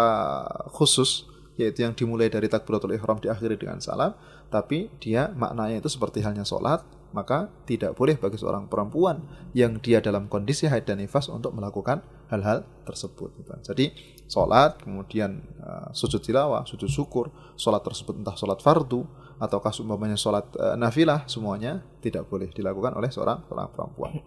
[0.71, 1.27] khusus,
[1.59, 4.15] yaitu yang dimulai dari takbiratul ihram diakhiri dengan salam,
[4.47, 9.19] tapi dia maknanya itu seperti halnya sholat, maka tidak boleh bagi seorang perempuan
[9.51, 11.99] yang dia dalam kondisi haid dan nifas untuk melakukan
[12.31, 13.35] hal-hal tersebut.
[13.67, 13.91] Jadi
[14.31, 17.27] sholat, kemudian uh, sujud tilawah, sujud syukur,
[17.59, 19.03] sholat tersebut entah sholat fardu
[19.41, 24.21] ataukah umpamanya sholat uh, nafilah, semuanya tidak boleh dilakukan oleh seorang seorang perempuan.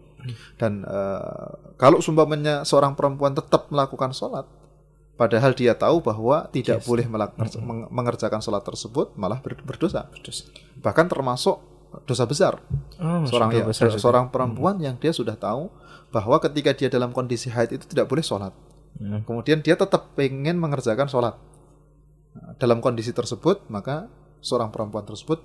[0.59, 4.48] Dan uh, kalau sumpamanya seorang perempuan tetap melakukan sholat,
[5.14, 6.87] padahal dia tahu bahwa tidak yes.
[6.88, 7.07] boleh
[7.92, 10.11] mengerjakan sholat tersebut, malah berdosa.
[10.11, 10.50] berdosa.
[10.83, 11.62] Bahkan termasuk
[12.03, 12.59] dosa besar.
[12.98, 14.85] Oh, seorang ya, besar seorang perempuan hmm.
[14.90, 15.70] yang dia sudah tahu
[16.11, 18.50] bahwa ketika dia dalam kondisi haid itu tidak boleh sholat.
[18.98, 19.22] Hmm.
[19.22, 21.38] Kemudian dia tetap ingin mengerjakan sholat.
[22.35, 24.11] Nah, dalam kondisi tersebut, maka
[24.44, 25.40] seorang perempuan tersebut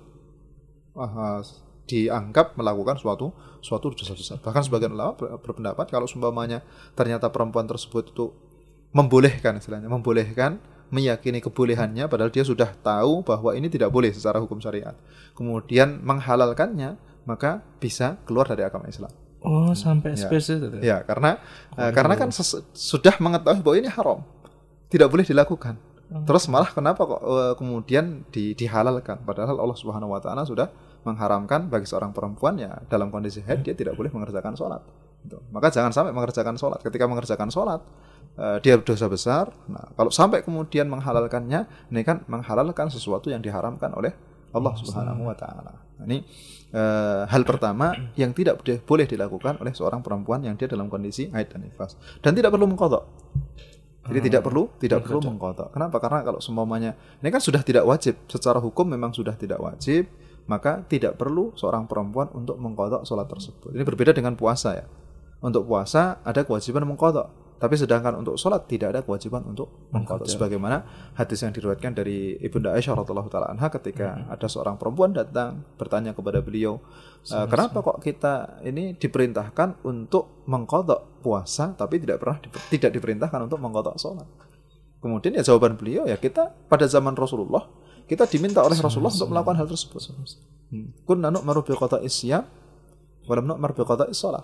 [0.92, 1.40] uh,
[1.88, 3.32] dianggap melakukan suatu
[3.64, 4.36] suatu dosa besar.
[4.44, 6.60] Bahkan sebagian ulama berpendapat kalau seumpamanya
[6.92, 8.30] ternyata perempuan tersebut itu
[8.92, 10.60] membolehkan istilahnya, membolehkan
[10.90, 14.94] meyakini kebolehannya padahal dia sudah tahu bahwa ini tidak boleh secara hukum syariat.
[15.34, 19.10] Kemudian menghalalkannya, maka bisa keluar dari agama Islam.
[19.40, 20.28] Oh, sampai ya.
[20.28, 20.82] spesifik.
[20.84, 21.40] Ya, karena
[21.72, 22.28] oh, uh, karena kan
[22.74, 24.20] sudah mengetahui bahwa ini haram.
[24.90, 25.78] Tidak boleh dilakukan.
[26.10, 26.26] Oh.
[26.26, 30.66] Terus malah kenapa kok uh, kemudian di, dihalalkan padahal Allah Subhanahu wa taala sudah
[31.06, 34.82] mengharamkan bagi seorang perempuan ya dalam kondisi haid dia tidak boleh mengerjakan sholat.
[35.22, 35.38] Gitu.
[35.54, 36.82] Maka jangan sampai mengerjakan sholat.
[36.82, 37.80] Ketika mengerjakan sholat
[38.42, 39.54] uh, dia dosa besar.
[39.70, 44.10] Nah kalau sampai kemudian menghalalkannya, ini kan menghalalkan sesuatu yang diharamkan oleh
[44.50, 45.72] Allah Subhanahu Wa Taala.
[46.00, 46.26] Nah, ini
[46.74, 51.54] uh, hal pertama yang tidak boleh dilakukan oleh seorang perempuan yang dia dalam kondisi haid
[51.54, 53.04] dan nifas dan tidak perlu mengkodok.
[54.10, 54.26] Jadi hmm.
[54.26, 55.68] tidak perlu tidak perlu mengkodok.
[55.70, 55.96] Kenapa?
[56.02, 60.10] Karena kalau semuanya ini kan sudah tidak wajib secara hukum memang sudah tidak wajib
[60.50, 63.70] maka tidak perlu seorang perempuan untuk mengkodok sholat tersebut.
[63.70, 64.86] Ini berbeda dengan puasa ya.
[65.40, 70.24] Untuk puasa ada kewajiban mengkodok, tapi sedangkan untuk sholat tidak ada kewajiban untuk mengkodok.
[70.24, 70.80] Sebagaimana
[71.12, 74.32] hadis yang diriwayatkan dari ibunda Aisyah radhiallahu taala anha ketika hmm.
[74.32, 76.80] ada seorang perempuan datang bertanya kepada beliau,
[77.20, 82.40] e, kenapa kok kita ini diperintahkan untuk mengkodok puasa, tapi tidak pernah
[82.72, 84.24] tidak diperintahkan untuk mengkodok sholat.
[85.04, 87.68] Kemudian ya jawaban beliau ya kita pada zaman Rasulullah
[88.08, 90.00] kita diminta oleh Rasulullah untuk melakukan hal tersebut.
[90.72, 90.96] Hmm.
[91.04, 92.42] Kunna nu'maru bi qada'i siyam
[93.28, 94.42] wa lam nu'mar bi qada'i shalah.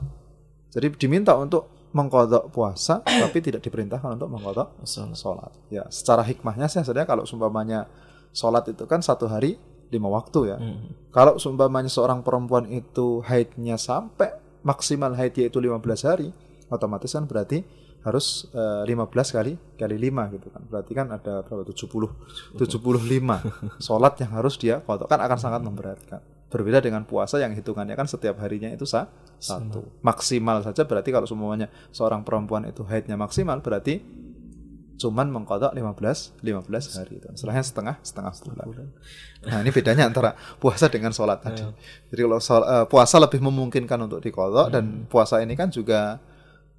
[0.71, 4.85] Jadi diminta untuk mengkodok puasa tapi tidak diperintahkan untuk mengkodok
[5.17, 5.53] sholat.
[5.73, 7.89] Ya, secara hikmahnya sih sebenarnya kalau sumpamanya
[8.37, 9.57] sholat itu kan satu hari
[9.89, 10.59] lima waktu ya.
[10.61, 10.93] Hmm.
[11.09, 16.35] Kalau sumpamanya seorang perempuan itu haidnya sampai maksimal haid yaitu 15 hari,
[16.69, 17.63] otomatis kan berarti
[18.03, 20.63] harus uh, eh, 15 kali kali 5 gitu kan.
[20.69, 26.21] Berarti kan ada berapa 70 75 sholat yang harus dia kodok kan akan sangat memberatkan.
[26.47, 29.11] Berbeda dengan puasa yang hitungannya kan setiap harinya itu sah,
[29.43, 29.83] satu.
[30.01, 33.99] Maksimal saja berarti kalau semuanya seorang perempuan itu haidnya maksimal berarti
[34.97, 37.29] cuman mengkodok 15 15 hari itu.
[37.37, 38.33] Setelahnya setengah setengah
[38.65, 38.89] bulan.
[39.45, 41.61] Nah, ini bedanya antara puasa dengan sholat tadi.
[41.61, 41.77] Iya.
[42.13, 44.75] Jadi kalau uh, puasa lebih memungkinkan untuk dikodok hmm.
[44.75, 46.19] dan puasa ini kan juga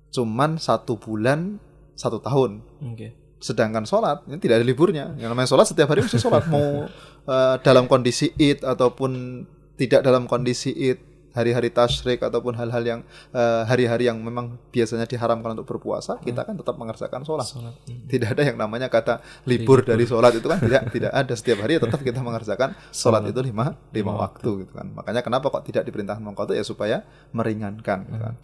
[0.10, 1.62] cuman satu bulan
[1.94, 2.66] satu tahun.
[2.98, 3.14] Okay.
[3.38, 5.14] Sedangkan sholat ini tidak ada liburnya.
[5.22, 6.90] Yang namanya sholat setiap hari mesti sholat mau
[7.30, 9.46] uh, dalam kondisi id ataupun
[9.78, 13.00] tidak dalam kondisi id hari-hari tasyrik ataupun hal-hal yang
[13.30, 17.46] eh, hari-hari yang memang biasanya diharamkan untuk berpuasa, kita kan tetap mengerjakan sholat.
[17.46, 17.78] Sholat.
[17.86, 18.10] Hmm.
[18.10, 21.78] Tidak ada yang namanya kata libur dari sholat itu kan tidak tidak ada setiap hari
[21.78, 24.90] ya tetap kita mengerjakan sholat itu lima lima waktu gitu kan.
[24.98, 27.06] Makanya kenapa kok tidak diperintahkan mengkodok ya supaya
[27.38, 28.10] meringankan.
[28.10, 28.36] Gitu kan.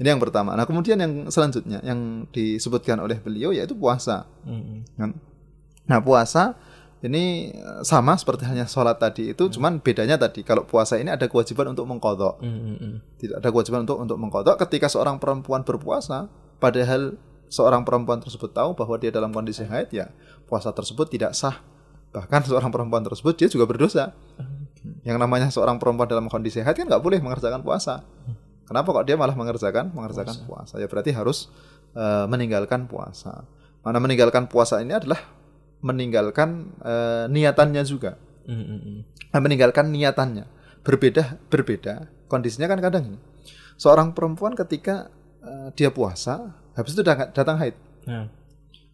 [0.00, 0.56] Ini yang pertama.
[0.56, 4.24] Nah kemudian yang selanjutnya yang disebutkan oleh beliau yaitu puasa.
[4.48, 4.88] Hmm.
[4.96, 5.12] kan.
[5.84, 6.56] Nah puasa
[7.00, 11.24] ini eh, sama seperti halnya sholat tadi itu, cuman bedanya tadi kalau puasa ini ada
[11.24, 12.94] kewajiban untuk mengkodok, Hmm, hmm, hmm.
[13.16, 14.56] tidak ada kewajiban untuk untuk mengkodok.
[14.60, 16.28] Ketika seorang perempuan berpuasa,
[16.60, 17.16] padahal
[17.48, 20.12] seorang perempuan tersebut tahu bahwa dia dalam kondisi haid, ya
[20.44, 21.64] puasa tersebut tidak sah.
[22.12, 24.12] Bahkan seorang perempuan tersebut dia juga berdosa.
[25.04, 28.04] Yang namanya seorang perempuan dalam kondisi haid kan nggak boleh mengerjakan puasa.
[28.68, 30.76] Kenapa kok dia malah mengerjakan mengerjakan puasa?
[30.76, 31.48] Ya berarti harus
[31.96, 33.48] eh, meninggalkan puasa.
[33.80, 35.39] Mana meninggalkan puasa ini adalah
[35.80, 38.16] meninggalkan eh, niatannya juga.
[38.44, 38.98] Hmm, hmm, hmm.
[39.32, 40.44] Nah, meninggalkan niatannya.
[40.80, 42.08] Berbeda berbeda.
[42.28, 43.18] Kondisinya kan kadang ini.
[43.80, 45.08] Seorang perempuan ketika
[45.40, 47.76] eh, dia puasa, habis itu datang, datang haid.
[48.08, 48.28] Nah,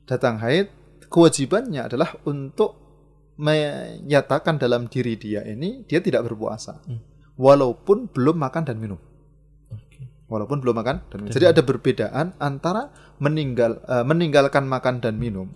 [0.07, 0.71] Datang haid,
[1.11, 2.79] kewajibannya adalah untuk
[3.37, 6.79] menyatakan dalam diri dia ini dia tidak berpuasa.
[6.87, 7.03] Hmm.
[7.37, 9.03] Walaupun belum makan dan minum.
[10.31, 11.35] Walaupun belum makan dan minum.
[11.35, 15.51] Jadi ada perbedaan antara meninggal eh, meninggalkan makan dan minum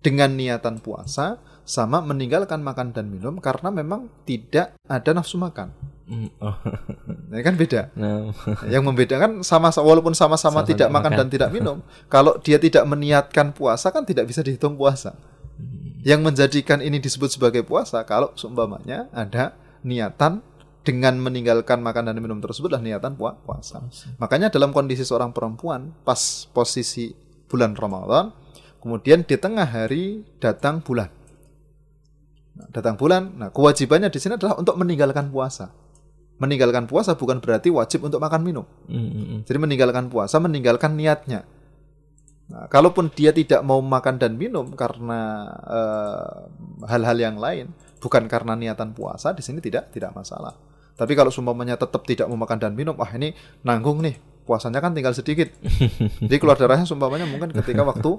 [0.00, 5.70] dengan niatan puasa sama meninggalkan makan dan minum karena memang tidak ada nafsu makan.
[6.10, 6.56] Hmm, oh.
[7.30, 7.94] Ini kan beda.
[7.94, 8.34] Nah,
[8.74, 11.20] Yang membedakan sama walaupun sama-sama Sama tidak makan makan.
[11.22, 11.78] dan tidak minum,
[12.10, 15.14] kalau dia tidak meniatkan puasa kan tidak bisa dihitung puasa.
[15.14, 16.02] Hmm.
[16.02, 19.54] Yang menjadikan ini disebut sebagai puasa kalau seumpamanya ada
[19.86, 20.42] niatan
[20.80, 23.84] dengan meninggalkan makan dan minum tersebutlah niatan pua- puasa.
[24.16, 26.18] Makanya dalam kondisi seorang perempuan pas
[26.50, 27.12] posisi
[27.46, 28.32] bulan Ramadan,
[28.80, 31.12] kemudian di tengah hari datang bulan.
[32.56, 35.70] Nah, datang bulan, nah kewajibannya di sini adalah untuk meninggalkan puasa.
[36.40, 38.64] Meninggalkan puasa bukan berarti wajib untuk makan minum.
[38.88, 39.40] Hmm, hmm, hmm.
[39.44, 41.44] Jadi meninggalkan puasa, meninggalkan niatnya.
[42.50, 46.36] Nah, kalaupun dia tidak mau makan dan minum karena eh,
[46.90, 47.70] hal-hal yang lain,
[48.02, 50.56] bukan karena niatan puasa, di sini tidak tidak masalah.
[50.98, 54.92] Tapi kalau sumpamanya tetap tidak mau makan dan minum, wah ini nanggung nih, puasanya kan
[54.92, 55.48] tinggal sedikit.
[56.26, 58.18] Jadi keluar darahnya sumpamanya mungkin ketika waktu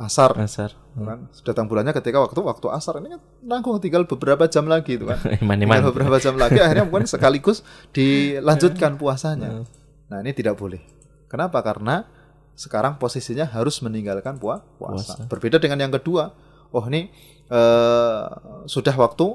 [0.00, 0.72] asar, Asar.
[0.96, 1.28] kan?
[1.44, 5.20] Datang bulannya ketika waktu waktu asar ini kan nanggung tinggal beberapa jam lagi itu kan.
[5.44, 5.88] Iman Tinggal iman.
[5.92, 7.60] beberapa jam lagi akhirnya mungkin sekaligus
[7.92, 9.62] dilanjutkan puasanya.
[10.08, 10.80] Nah, ini tidak boleh.
[11.28, 11.60] Kenapa?
[11.60, 12.08] Karena
[12.56, 15.20] sekarang posisinya harus meninggalkan pua- puasa.
[15.20, 15.28] Puasa.
[15.28, 16.32] Berbeda dengan yang kedua.
[16.70, 17.12] Oh, ini
[17.46, 18.24] eh,
[18.66, 19.26] sudah waktu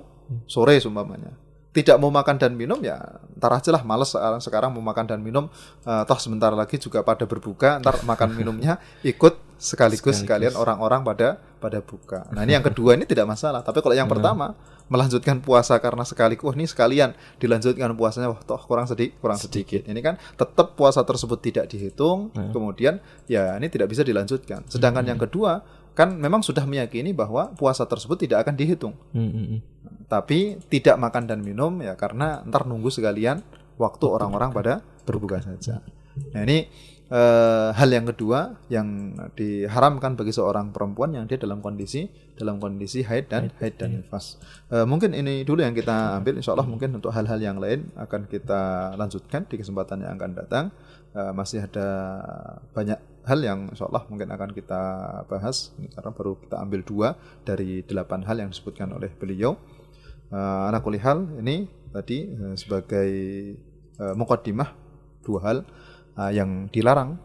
[0.45, 1.31] sore sumpamanya.
[1.71, 2.97] Tidak mau makan dan minum ya
[3.35, 5.51] ntar aja lah males sekarang sekarang mau makan dan minum
[5.83, 10.51] eh, toh sebentar lagi juga pada berbuka ntar makan minumnya ikut sekaligus, Sekaligus.
[10.51, 12.27] sekalian orang-orang pada pada buka.
[12.35, 13.63] Nah ini yang kedua ini tidak masalah.
[13.63, 14.51] Tapi kalau yang pertama
[14.91, 19.81] melanjutkan puasa karena sekaligus, oh ini sekalian dilanjutkan puasanya, wah toh kurang sedikit, kurang sedikit.
[19.87, 24.67] Ini kan tetap puasa tersebut tidak dihitung, kemudian ya ini tidak bisa dilanjutkan.
[24.67, 25.63] Sedangkan yang kedua
[25.95, 29.59] kan memang sudah meyakini bahwa puasa tersebut tidak akan dihitung, Hmm, hmm, hmm.
[30.11, 33.39] tapi tidak makan dan minum ya karena ntar nunggu sekalian
[33.79, 35.79] waktu orang-orang pada berbuka saja.
[36.35, 36.67] Nah ini
[37.11, 43.03] eh, hal yang kedua yang diharamkan bagi seorang perempuan yang dia dalam kondisi dalam kondisi
[43.03, 44.39] haid dan haid dan nifas.
[44.71, 46.39] Eh, mungkin ini dulu yang kita ambil.
[46.39, 50.65] Insya Allah mungkin untuk hal-hal yang lain akan kita lanjutkan di kesempatan yang akan datang.
[51.15, 51.87] Eh, masih ada
[52.75, 54.81] banyak hal yang insya Allah mungkin akan kita
[55.25, 57.07] bahas karena baru kita ambil dua
[57.41, 59.57] dari delapan hal yang disebutkan oleh beliau.
[60.29, 63.09] Uh, anak kulihal ini tadi eh, sebagai
[64.01, 64.73] uh, mukaddimah
[65.21, 65.57] dua hal
[66.17, 67.21] uh, yang dilarang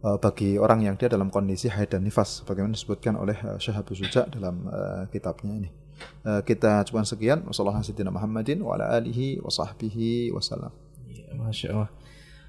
[0.00, 3.76] uh, bagi orang yang dia dalam kondisi haid dan nifas bagaimana disebutkan oleh uh, Syekh
[3.76, 5.70] Abu Suja dalam uh, kitabnya ini.
[6.24, 7.38] Uh, kita cukupkan sekian.
[7.48, 10.72] Wassalamualaikum Muhammadin wa ala alihi wa sahbihi wasallam.
[11.08, 11.90] Ya, Masya Allah.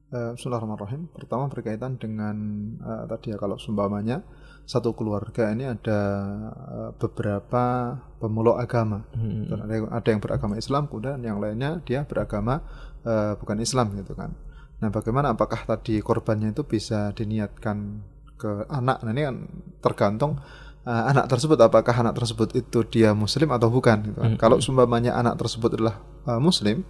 [0.08, 1.12] Uh, Bismillahirrahmanirrahim.
[1.12, 2.36] Pertama berkaitan dengan
[2.80, 4.24] uh, tadi ya kalau sumpamanya
[4.64, 6.00] satu keluarga ini ada
[6.48, 9.04] uh, beberapa pemeluk agama.
[9.12, 9.52] Hmm.
[9.52, 12.64] Ada, ada yang beragama Islam, kemudian yang lainnya dia beragama
[13.04, 14.32] uh, bukan Islam gitu kan.
[14.80, 18.00] Nah, bagaimana apakah tadi korbannya itu bisa diniatkan
[18.40, 19.04] ke anak?
[19.04, 19.38] Nah, ini kan
[19.84, 20.40] tergantung
[20.88, 24.32] uh, anak tersebut apakah anak tersebut itu dia muslim atau bukan gitu kan.
[24.34, 24.40] -hmm.
[24.40, 26.88] Kalau sumpamanya anak tersebut adalah uh, muslim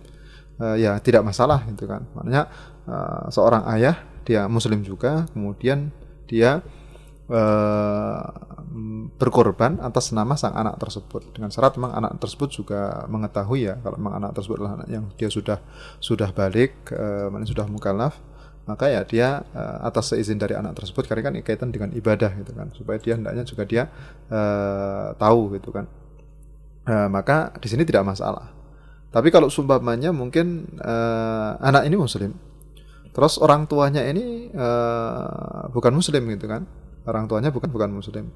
[0.62, 2.06] uh, ya tidak masalah gitu kan.
[2.14, 2.46] Maknanya
[2.86, 5.90] uh, seorang ayah dia muslim juga kemudian
[6.30, 6.62] dia
[7.32, 8.22] uh,
[9.18, 13.96] berkorban atas nama sang anak tersebut dengan syarat memang anak tersebut juga mengetahui ya kalau
[13.96, 15.64] memang anak tersebut adalah anak yang dia sudah
[16.04, 18.20] sudah balik uh, sudah mukallaf
[18.68, 22.52] maka ya dia uh, atas seizin dari anak tersebut karena kan kaitan dengan ibadah gitu
[22.52, 22.68] kan.
[22.76, 23.84] Supaya dia hendaknya juga dia
[24.28, 25.88] uh, tahu gitu kan.
[26.84, 28.52] Uh, maka di sini tidak masalah.
[29.08, 32.36] Tapi kalau sumpahnya mungkin uh, anak ini muslim.
[33.16, 36.68] Terus orang tuanya ini uh, bukan muslim gitu kan.
[37.08, 38.28] Orang tuanya bukan bukan muslim.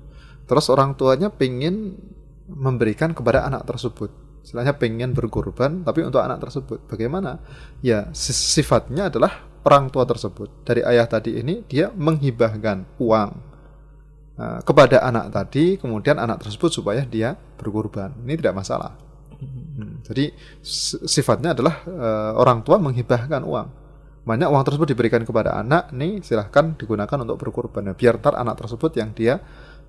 [0.47, 1.99] Terus orang tuanya pingin
[2.47, 4.09] memberikan kepada anak tersebut.
[4.41, 6.87] Istilahnya pengen berkorban tapi untuk anak tersebut.
[6.87, 7.43] Bagaimana?
[7.83, 10.65] Ya sifatnya adalah orang tua tersebut.
[10.65, 13.29] Dari ayah tadi ini dia menghibahkan uang
[14.37, 18.13] uh, kepada anak tadi kemudian anak tersebut supaya dia berkorban.
[18.25, 18.97] Ini tidak masalah.
[19.41, 20.29] Hmm, jadi
[21.05, 23.67] sifatnya adalah uh, orang tua menghibahkan uang.
[24.21, 27.89] Banyak uang tersebut diberikan kepada anak nih silahkan digunakan untuk berkorban.
[27.89, 29.41] Nah, biar tar anak tersebut yang dia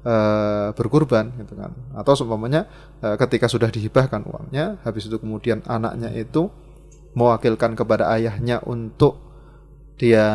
[0.08, 1.76] uh, berkorban gitu kan.
[1.92, 2.64] Atau seumpamanya
[3.20, 6.48] ketika sudah dihibahkan uangnya habis itu kemudian anaknya itu
[7.12, 9.31] mewakilkan kepada ayahnya untuk
[10.02, 10.26] dia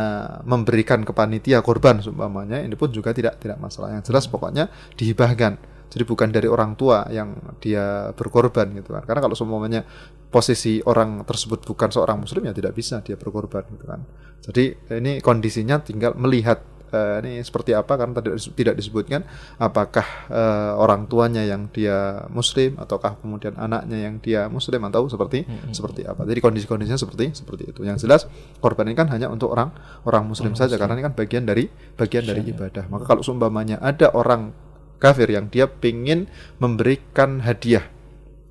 [0.47, 3.91] memberikan ke panitia korban seumpamanya ini pun juga tidak tidak masalah.
[3.99, 5.76] Yang jelas pokoknya dihibahkan.
[5.88, 9.03] Jadi bukan dari orang tua yang dia berkorban gitu kan.
[9.03, 9.84] Karena kalau seumpamanya
[10.32, 14.07] posisi orang tersebut bukan seorang muslim ya tidak bisa dia berkorban gitu kan.
[14.39, 14.63] Jadi
[15.03, 19.23] ini kondisinya tinggal melihat uh, ini seperti apa karena tadi tidak disebutkan
[19.59, 25.43] apakah uh, orang tuanya yang dia muslim ataukah kemudian anaknya yang dia muslim atau seperti
[25.43, 25.73] hmm.
[25.75, 26.23] seperti apa.
[26.23, 27.81] Jadi kondisi-kondisinya seperti seperti itu.
[27.83, 28.21] Yang jelas
[28.63, 29.73] korban ini kan hanya untuk orang
[30.07, 30.81] orang muslim orang saja muslim.
[30.85, 31.63] karena ini kan bagian dari
[31.95, 32.85] bagian dari ibadah.
[32.88, 34.51] Maka kalau seumpamanya ada orang
[34.97, 36.25] kafir yang dia ingin
[36.57, 37.85] memberikan hadiah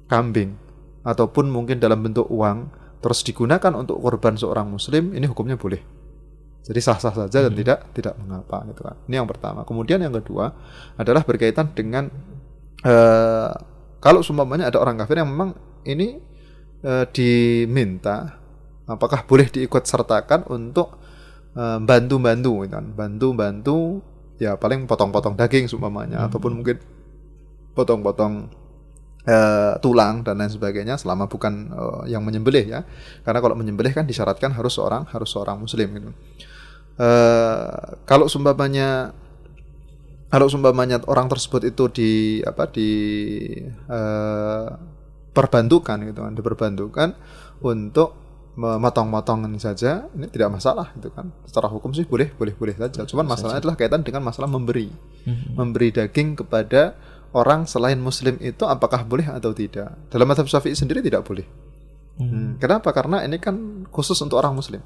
[0.06, 0.54] kambing
[1.02, 2.70] ataupun mungkin dalam bentuk uang
[3.02, 5.95] terus digunakan untuk korban seorang muslim ini hukumnya boleh
[6.66, 7.60] jadi sah-sah saja dan hmm.
[7.62, 8.98] tidak tidak mengapa gitu kan.
[9.06, 9.62] Ini yang pertama.
[9.62, 10.50] Kemudian yang kedua
[10.98, 12.10] adalah berkaitan dengan
[12.82, 13.54] uh,
[14.02, 15.54] kalau seumpamanya ada orang kafir yang memang
[15.86, 16.18] ini
[16.82, 18.34] uh, diminta
[18.90, 20.98] apakah boleh diikut sertakan untuk
[21.54, 22.86] uh, bantu-bantu gitu kan.
[22.98, 24.02] Bantu-bantu
[24.42, 26.26] ya paling potong-potong daging seumpamanya hmm.
[26.34, 26.82] ataupun mungkin
[27.78, 28.50] potong-potong
[29.22, 32.80] uh, tulang dan lain sebagainya selama bukan uh, yang menyembelih ya.
[33.22, 36.10] Karena kalau menyembelih kan disyaratkan harus seorang harus seorang muslim gitu.
[36.96, 39.12] Uh, kalau sumpamanya
[40.32, 42.90] kalau sumpamanya orang tersebut itu di apa di
[43.88, 44.66] uh,
[45.36, 47.08] perbantukan gitu kan diperbantukan
[47.60, 48.16] untuk
[48.56, 51.28] memotong-motong saja ini tidak masalah gitu kan.
[51.44, 53.04] Secara hukum sih boleh boleh boleh saja.
[53.04, 54.88] Cuman masalahnya adalah kaitan dengan masalah memberi.
[55.28, 55.58] Hmm.
[55.58, 56.94] memberi daging kepada
[57.36, 59.92] orang selain muslim itu apakah boleh atau tidak.
[60.08, 61.44] Dalam madhab syafi'i sendiri tidak boleh.
[62.16, 62.28] Hmm.
[62.32, 62.50] Hmm.
[62.56, 62.96] kenapa?
[62.96, 64.80] Karena ini kan khusus untuk orang muslim.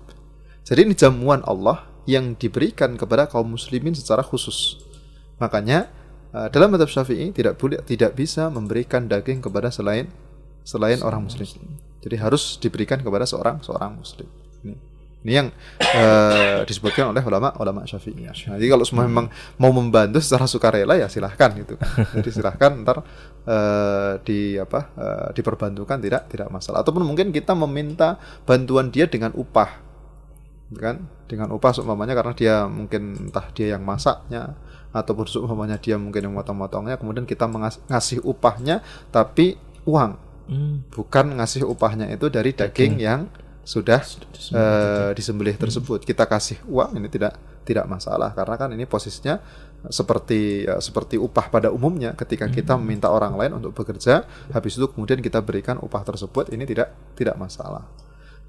[0.66, 4.82] Jadi ini jamuan Allah yang diberikan kepada kaum muslimin secara khusus.
[5.38, 5.86] Makanya
[6.34, 10.10] uh, dalam madhab syafi'i tidak boleh tidak bisa memberikan daging kepada selain
[10.66, 11.46] selain orang muslim.
[12.00, 14.26] Jadi harus diberikan kepada seorang seorang muslim.
[14.66, 14.76] Ini.
[15.20, 15.48] Ini yang
[16.00, 18.32] uh, disebutkan oleh ulama ulama Syafi'iyah.
[18.48, 19.28] Nah, jadi kalau semua memang
[19.60, 21.76] mau membantu secara sukarela ya silahkan gitu.
[22.16, 23.04] Jadi silahkan ntar
[23.44, 26.80] uh, di apa uh, diperbantukan tidak tidak masalah.
[26.80, 28.16] Ataupun mungkin kita meminta
[28.48, 29.89] bantuan dia dengan upah,
[30.78, 31.06] kan?
[31.26, 34.54] Dengan upah seumpamanya karena dia mungkin entah dia yang masaknya
[34.90, 37.46] ataupun seumpamanya dia mungkin yang motong-motongnya, kemudian kita
[37.86, 38.82] ngasih upahnya
[39.14, 39.54] tapi
[39.86, 40.18] uang,
[40.50, 40.90] hmm.
[40.90, 43.06] bukan ngasih upahnya itu dari daging okay.
[43.06, 43.20] yang
[43.60, 44.02] sudah
[44.56, 45.62] uh, disembelih hmm.
[45.62, 49.38] tersebut kita kasih uang ini tidak tidak masalah karena kan ini posisinya
[49.86, 52.54] seperti ya, seperti upah pada umumnya ketika hmm.
[52.56, 56.92] kita meminta orang lain untuk bekerja habis itu kemudian kita berikan upah tersebut ini tidak
[57.14, 57.86] tidak masalah.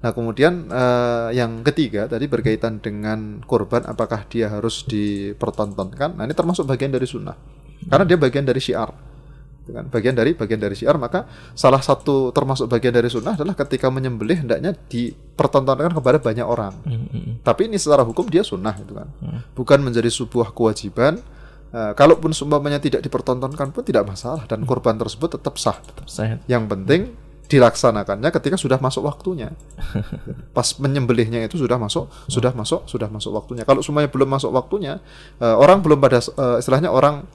[0.02, 6.18] Nah kemudian uh, yang ketiga tadi berkaitan dengan korban apakah dia harus dipertontonkan?
[6.18, 7.38] Nah ini termasuk bagian dari sunnah.
[7.86, 8.90] Karena dia bagian dari syiar.
[9.62, 13.86] Dengan bagian dari bagian dari syiar maka salah satu termasuk bagian dari sunnah adalah ketika
[13.94, 16.74] menyembelih hendaknya dipertontonkan kepada banyak orang.
[16.82, 17.46] Mm-hmm.
[17.46, 19.06] tapi ini secara hukum dia sunnah itu kan?
[19.22, 19.54] Mm.
[19.54, 21.22] bukan menjadi sebuah kewajiban
[21.70, 25.78] uh, kalaupun sumpahnya tidak dipertontonkan pun tidak masalah dan korban tersebut tetap sah.
[25.78, 27.14] Tetap sah yang penting
[27.52, 29.52] dilaksanakannya ketika sudah masuk waktunya.
[30.56, 33.68] Pas menyembelihnya itu sudah masuk, sudah masuk, sudah masuk waktunya.
[33.68, 35.04] Kalau semuanya belum masuk waktunya,
[35.44, 37.28] uh, orang belum pada uh, istilahnya orang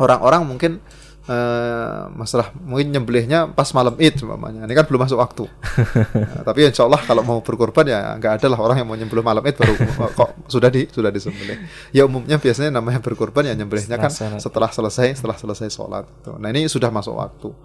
[0.00, 0.72] orang-orang mungkin
[1.24, 4.68] Uh, masalah mungkin nyembelihnya pas malam id umpamanya.
[4.68, 5.48] Ini kan belum masuk waktu.
[6.20, 9.24] Nah, tapi insya Allah kalau mau berkorban ya nggak ada lah orang yang mau nyembelih
[9.24, 9.72] malam id baru
[10.12, 11.64] kok sudah di sudah disembelih.
[11.96, 16.04] Ya umumnya biasanya namanya berkorban ya nyembelihnya kan setelah selesai setelah selesai sholat.
[16.28, 17.56] Nah ini sudah masuk waktu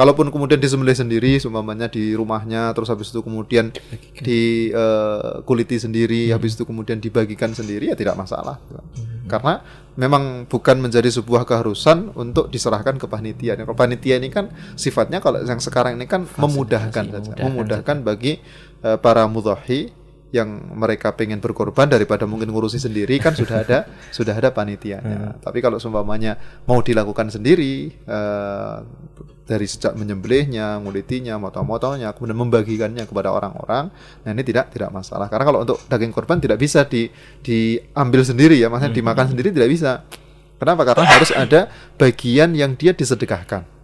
[0.00, 3.68] kalaupun kemudian disembelih sendiri seumpamanya di rumahnya terus habis itu kemudian
[4.16, 6.32] di uh, kuliti sendiri hmm.
[6.32, 9.28] habis itu kemudian dibagikan sendiri ya tidak masalah hmm.
[9.28, 9.60] karena
[10.00, 13.52] memang bukan menjadi sebuah keharusan untuk diserahkan ke panitia.
[13.58, 18.40] Nah, panitia ini kan sifatnya kalau yang sekarang ini kan memudahkan saja, memudahkan, memudahkan bagi
[18.80, 19.92] uh, para mudhahi
[20.30, 23.78] yang mereka pengen berkorban daripada mungkin ngurusi sendiri kan sudah ada
[24.16, 25.34] sudah ada panitianya.
[25.34, 25.42] Hmm.
[25.42, 26.38] Tapi kalau seumpamanya
[26.70, 28.86] mau dilakukan sendiri uh,
[29.42, 33.90] dari sejak menyembelihnya, ngulitinya, motong-motongnya, kemudian membagikannya kepada orang-orang,
[34.22, 35.26] nah ini tidak tidak masalah.
[35.26, 37.10] Karena kalau untuk daging korban tidak bisa di
[37.42, 39.00] diambil sendiri ya, maksudnya hmm.
[39.02, 39.92] dimakan sendiri tidak bisa.
[40.62, 40.86] Kenapa?
[40.94, 43.79] Karena harus ada bagian yang dia disedekahkan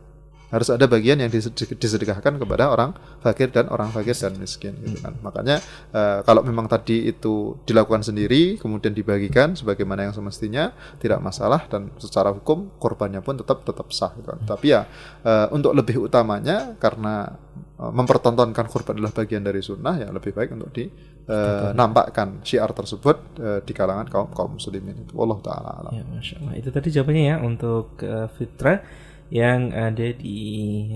[0.46, 1.30] harus ada bagian yang
[1.76, 5.18] disedekahkan kepada orang fakir dan orang fakir dan miskin gitu kan.
[5.18, 5.58] Makanya
[5.90, 10.70] uh, kalau memang tadi itu dilakukan sendiri kemudian dibagikan sebagaimana yang semestinya
[11.02, 14.38] tidak masalah dan secara hukum korbannya pun tetap tetap sah gitu kan.
[14.46, 14.86] Tapi ya
[15.26, 17.34] uh, untuk lebih utamanya karena
[17.82, 20.86] uh, mempertontonkan korban adalah bagian dari sunnah ya lebih baik untuk di
[21.26, 25.14] uh, nampakkan syiar tersebut uh, di kalangan kaum kaum muslimin itu.
[25.18, 25.90] Allah taala.
[25.90, 26.54] Ya, Masya Allah.
[26.54, 30.38] Itu tadi jawabannya ya untuk uh, fitrah yang ada di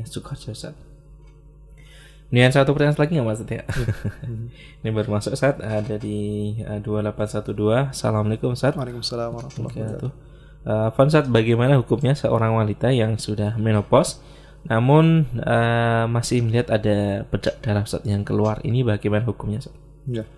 [0.06, 0.76] Sukoharjo saat.
[2.30, 3.66] Ini yang satu pertanyaan lagi nggak mas ya?
[4.86, 7.90] Ini baru masuk saat ada di uh, 2812.
[7.90, 8.78] Assalamualaikum saat.
[8.78, 10.12] Waalaikumsalam warahmatullahi wabarakatuh.
[10.62, 14.22] Uh, bagaimana hukumnya seorang wanita yang sudah menopause
[14.68, 19.76] namun uh, masih melihat ada bedak darah saat yang keluar ini bagaimana hukumnya saat?
[20.04, 20.28] Ya.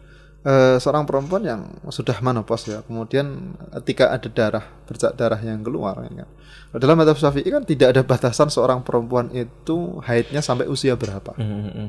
[0.42, 6.02] Uh, seorang perempuan yang sudah menopause ya, kemudian ketika ada darah bercak darah yang keluar,
[6.02, 6.30] ya kan?
[6.72, 11.60] Dalam madhab syafi'i kan tidak ada batasan seorang perempuan itu haidnya sampai usia berapa, mm
[11.68, 11.88] -hmm.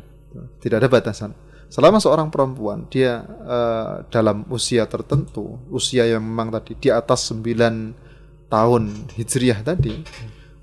[0.60, 1.32] tidak ada batasan.
[1.72, 8.52] Selama seorang perempuan dia uh, dalam usia tertentu, usia yang memang tadi di atas 9
[8.52, 8.84] tahun
[9.16, 10.04] hijriah tadi,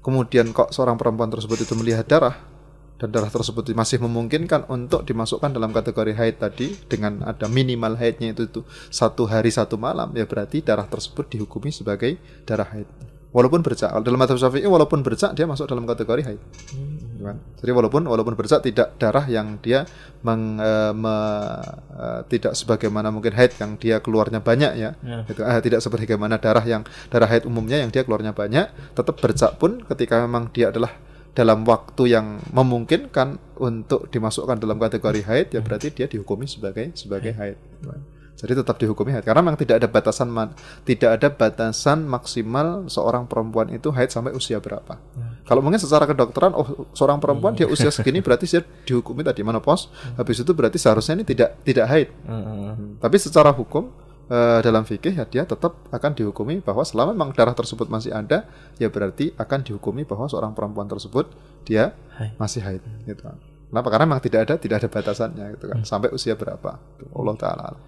[0.04, 2.36] kemudian kok seorang perempuan tersebut itu melihat darah,
[3.00, 8.36] dan darah tersebut masih memungkinkan untuk dimasukkan dalam kategori haid tadi dengan ada minimal haidnya
[8.36, 8.60] itu, itu
[8.92, 12.86] satu hari satu malam ya berarti darah tersebut dihukumi sebagai darah haid
[13.30, 17.62] walaupun bercak dalam madhab syafi'i walaupun bercak dia masuk dalam kategori haid hmm.
[17.62, 19.86] jadi walaupun walaupun bercak tidak darah yang dia
[20.26, 21.16] meng, uh, me,
[21.94, 25.24] uh, tidak sebagaimana mungkin haid yang dia keluarnya banyak ya, ya.
[25.24, 28.66] Itu, uh, tidak sebagaimana darah yang darah haid umumnya yang dia keluarnya banyak
[28.98, 30.90] tetap bercak pun ketika memang dia adalah
[31.30, 37.32] dalam waktu yang memungkinkan untuk dimasukkan dalam kategori haid ya berarti dia dihukumi sebagai sebagai
[37.38, 37.56] haid.
[38.40, 40.32] Jadi tetap dihukumi haid karena memang tidak ada batasan
[40.88, 44.96] tidak ada batasan maksimal seorang perempuan itu haid sampai usia berapa.
[44.96, 45.44] Hmm.
[45.44, 49.92] Kalau mungkin secara kedokteran oh seorang perempuan dia usia segini berarti dia dihukumi tadi menopause.
[50.16, 52.08] Habis itu berarti seharusnya ini tidak tidak haid.
[52.24, 52.96] Hmm.
[52.96, 53.92] Tapi secara hukum
[54.32, 58.48] uh, dalam fikih ya dia tetap akan dihukumi bahwa selama memang darah tersebut masih ada
[58.80, 61.28] ya berarti akan dihukumi bahwa seorang perempuan tersebut
[61.68, 62.32] dia Hai.
[62.40, 63.28] masih haid gitu
[63.70, 63.86] Kenapa?
[63.86, 65.86] Karena memang tidak ada tidak ada batasannya gitu kan hmm.
[65.86, 66.82] sampai usia berapa.
[67.14, 67.78] Allah taala.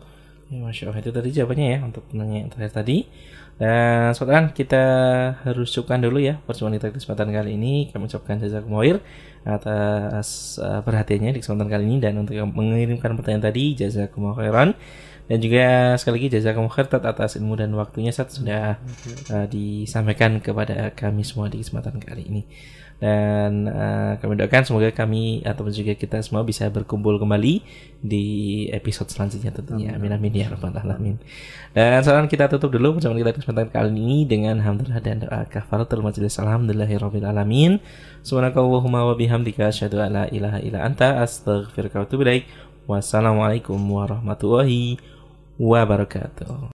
[0.52, 3.08] Ya, Masya Allah itu tadi jawabannya ya untuk penanya yang terakhir tadi.
[3.56, 4.84] Dan saudara kita
[5.48, 7.88] harus cukupkan dulu ya perjumpaan kita di kesempatan kali ini.
[7.88, 9.00] Kami ucapkan jazakumullah
[9.48, 14.68] atas uh, perhatiannya di kesempatan kali ini dan untuk mengirimkan pertanyaan tadi jazakumullah khairan.
[15.24, 18.76] Dan juga sekali lagi jazakumullah khair atas ilmu dan waktunya saat sudah
[19.32, 22.44] uh, disampaikan kepada kami semua di kesempatan kali ini
[23.02, 27.58] dan uh, kami doakan semoga kami atau juga kita semua bisa berkumpul kembali
[27.98, 28.26] di
[28.70, 29.98] episode selanjutnya tentunya.
[29.98, 30.14] Amin.
[30.14, 31.18] Amin ya rabbal alamin.
[31.74, 35.98] Dan sekarang kita tutup dulu perjumpaan kita kesempatan kali ini dengan hamdalah dan doa kafaratul
[35.98, 37.82] majelis alhamdulillahirabbil alamin.
[38.22, 42.46] Subhanakallahumma wa bihamdika asyhadu an la ilaha illa anta astaghfiruka wa atubu ilaik.
[42.86, 45.02] Wassalamualaikum warahmatullahi
[45.58, 46.70] wabarakatuh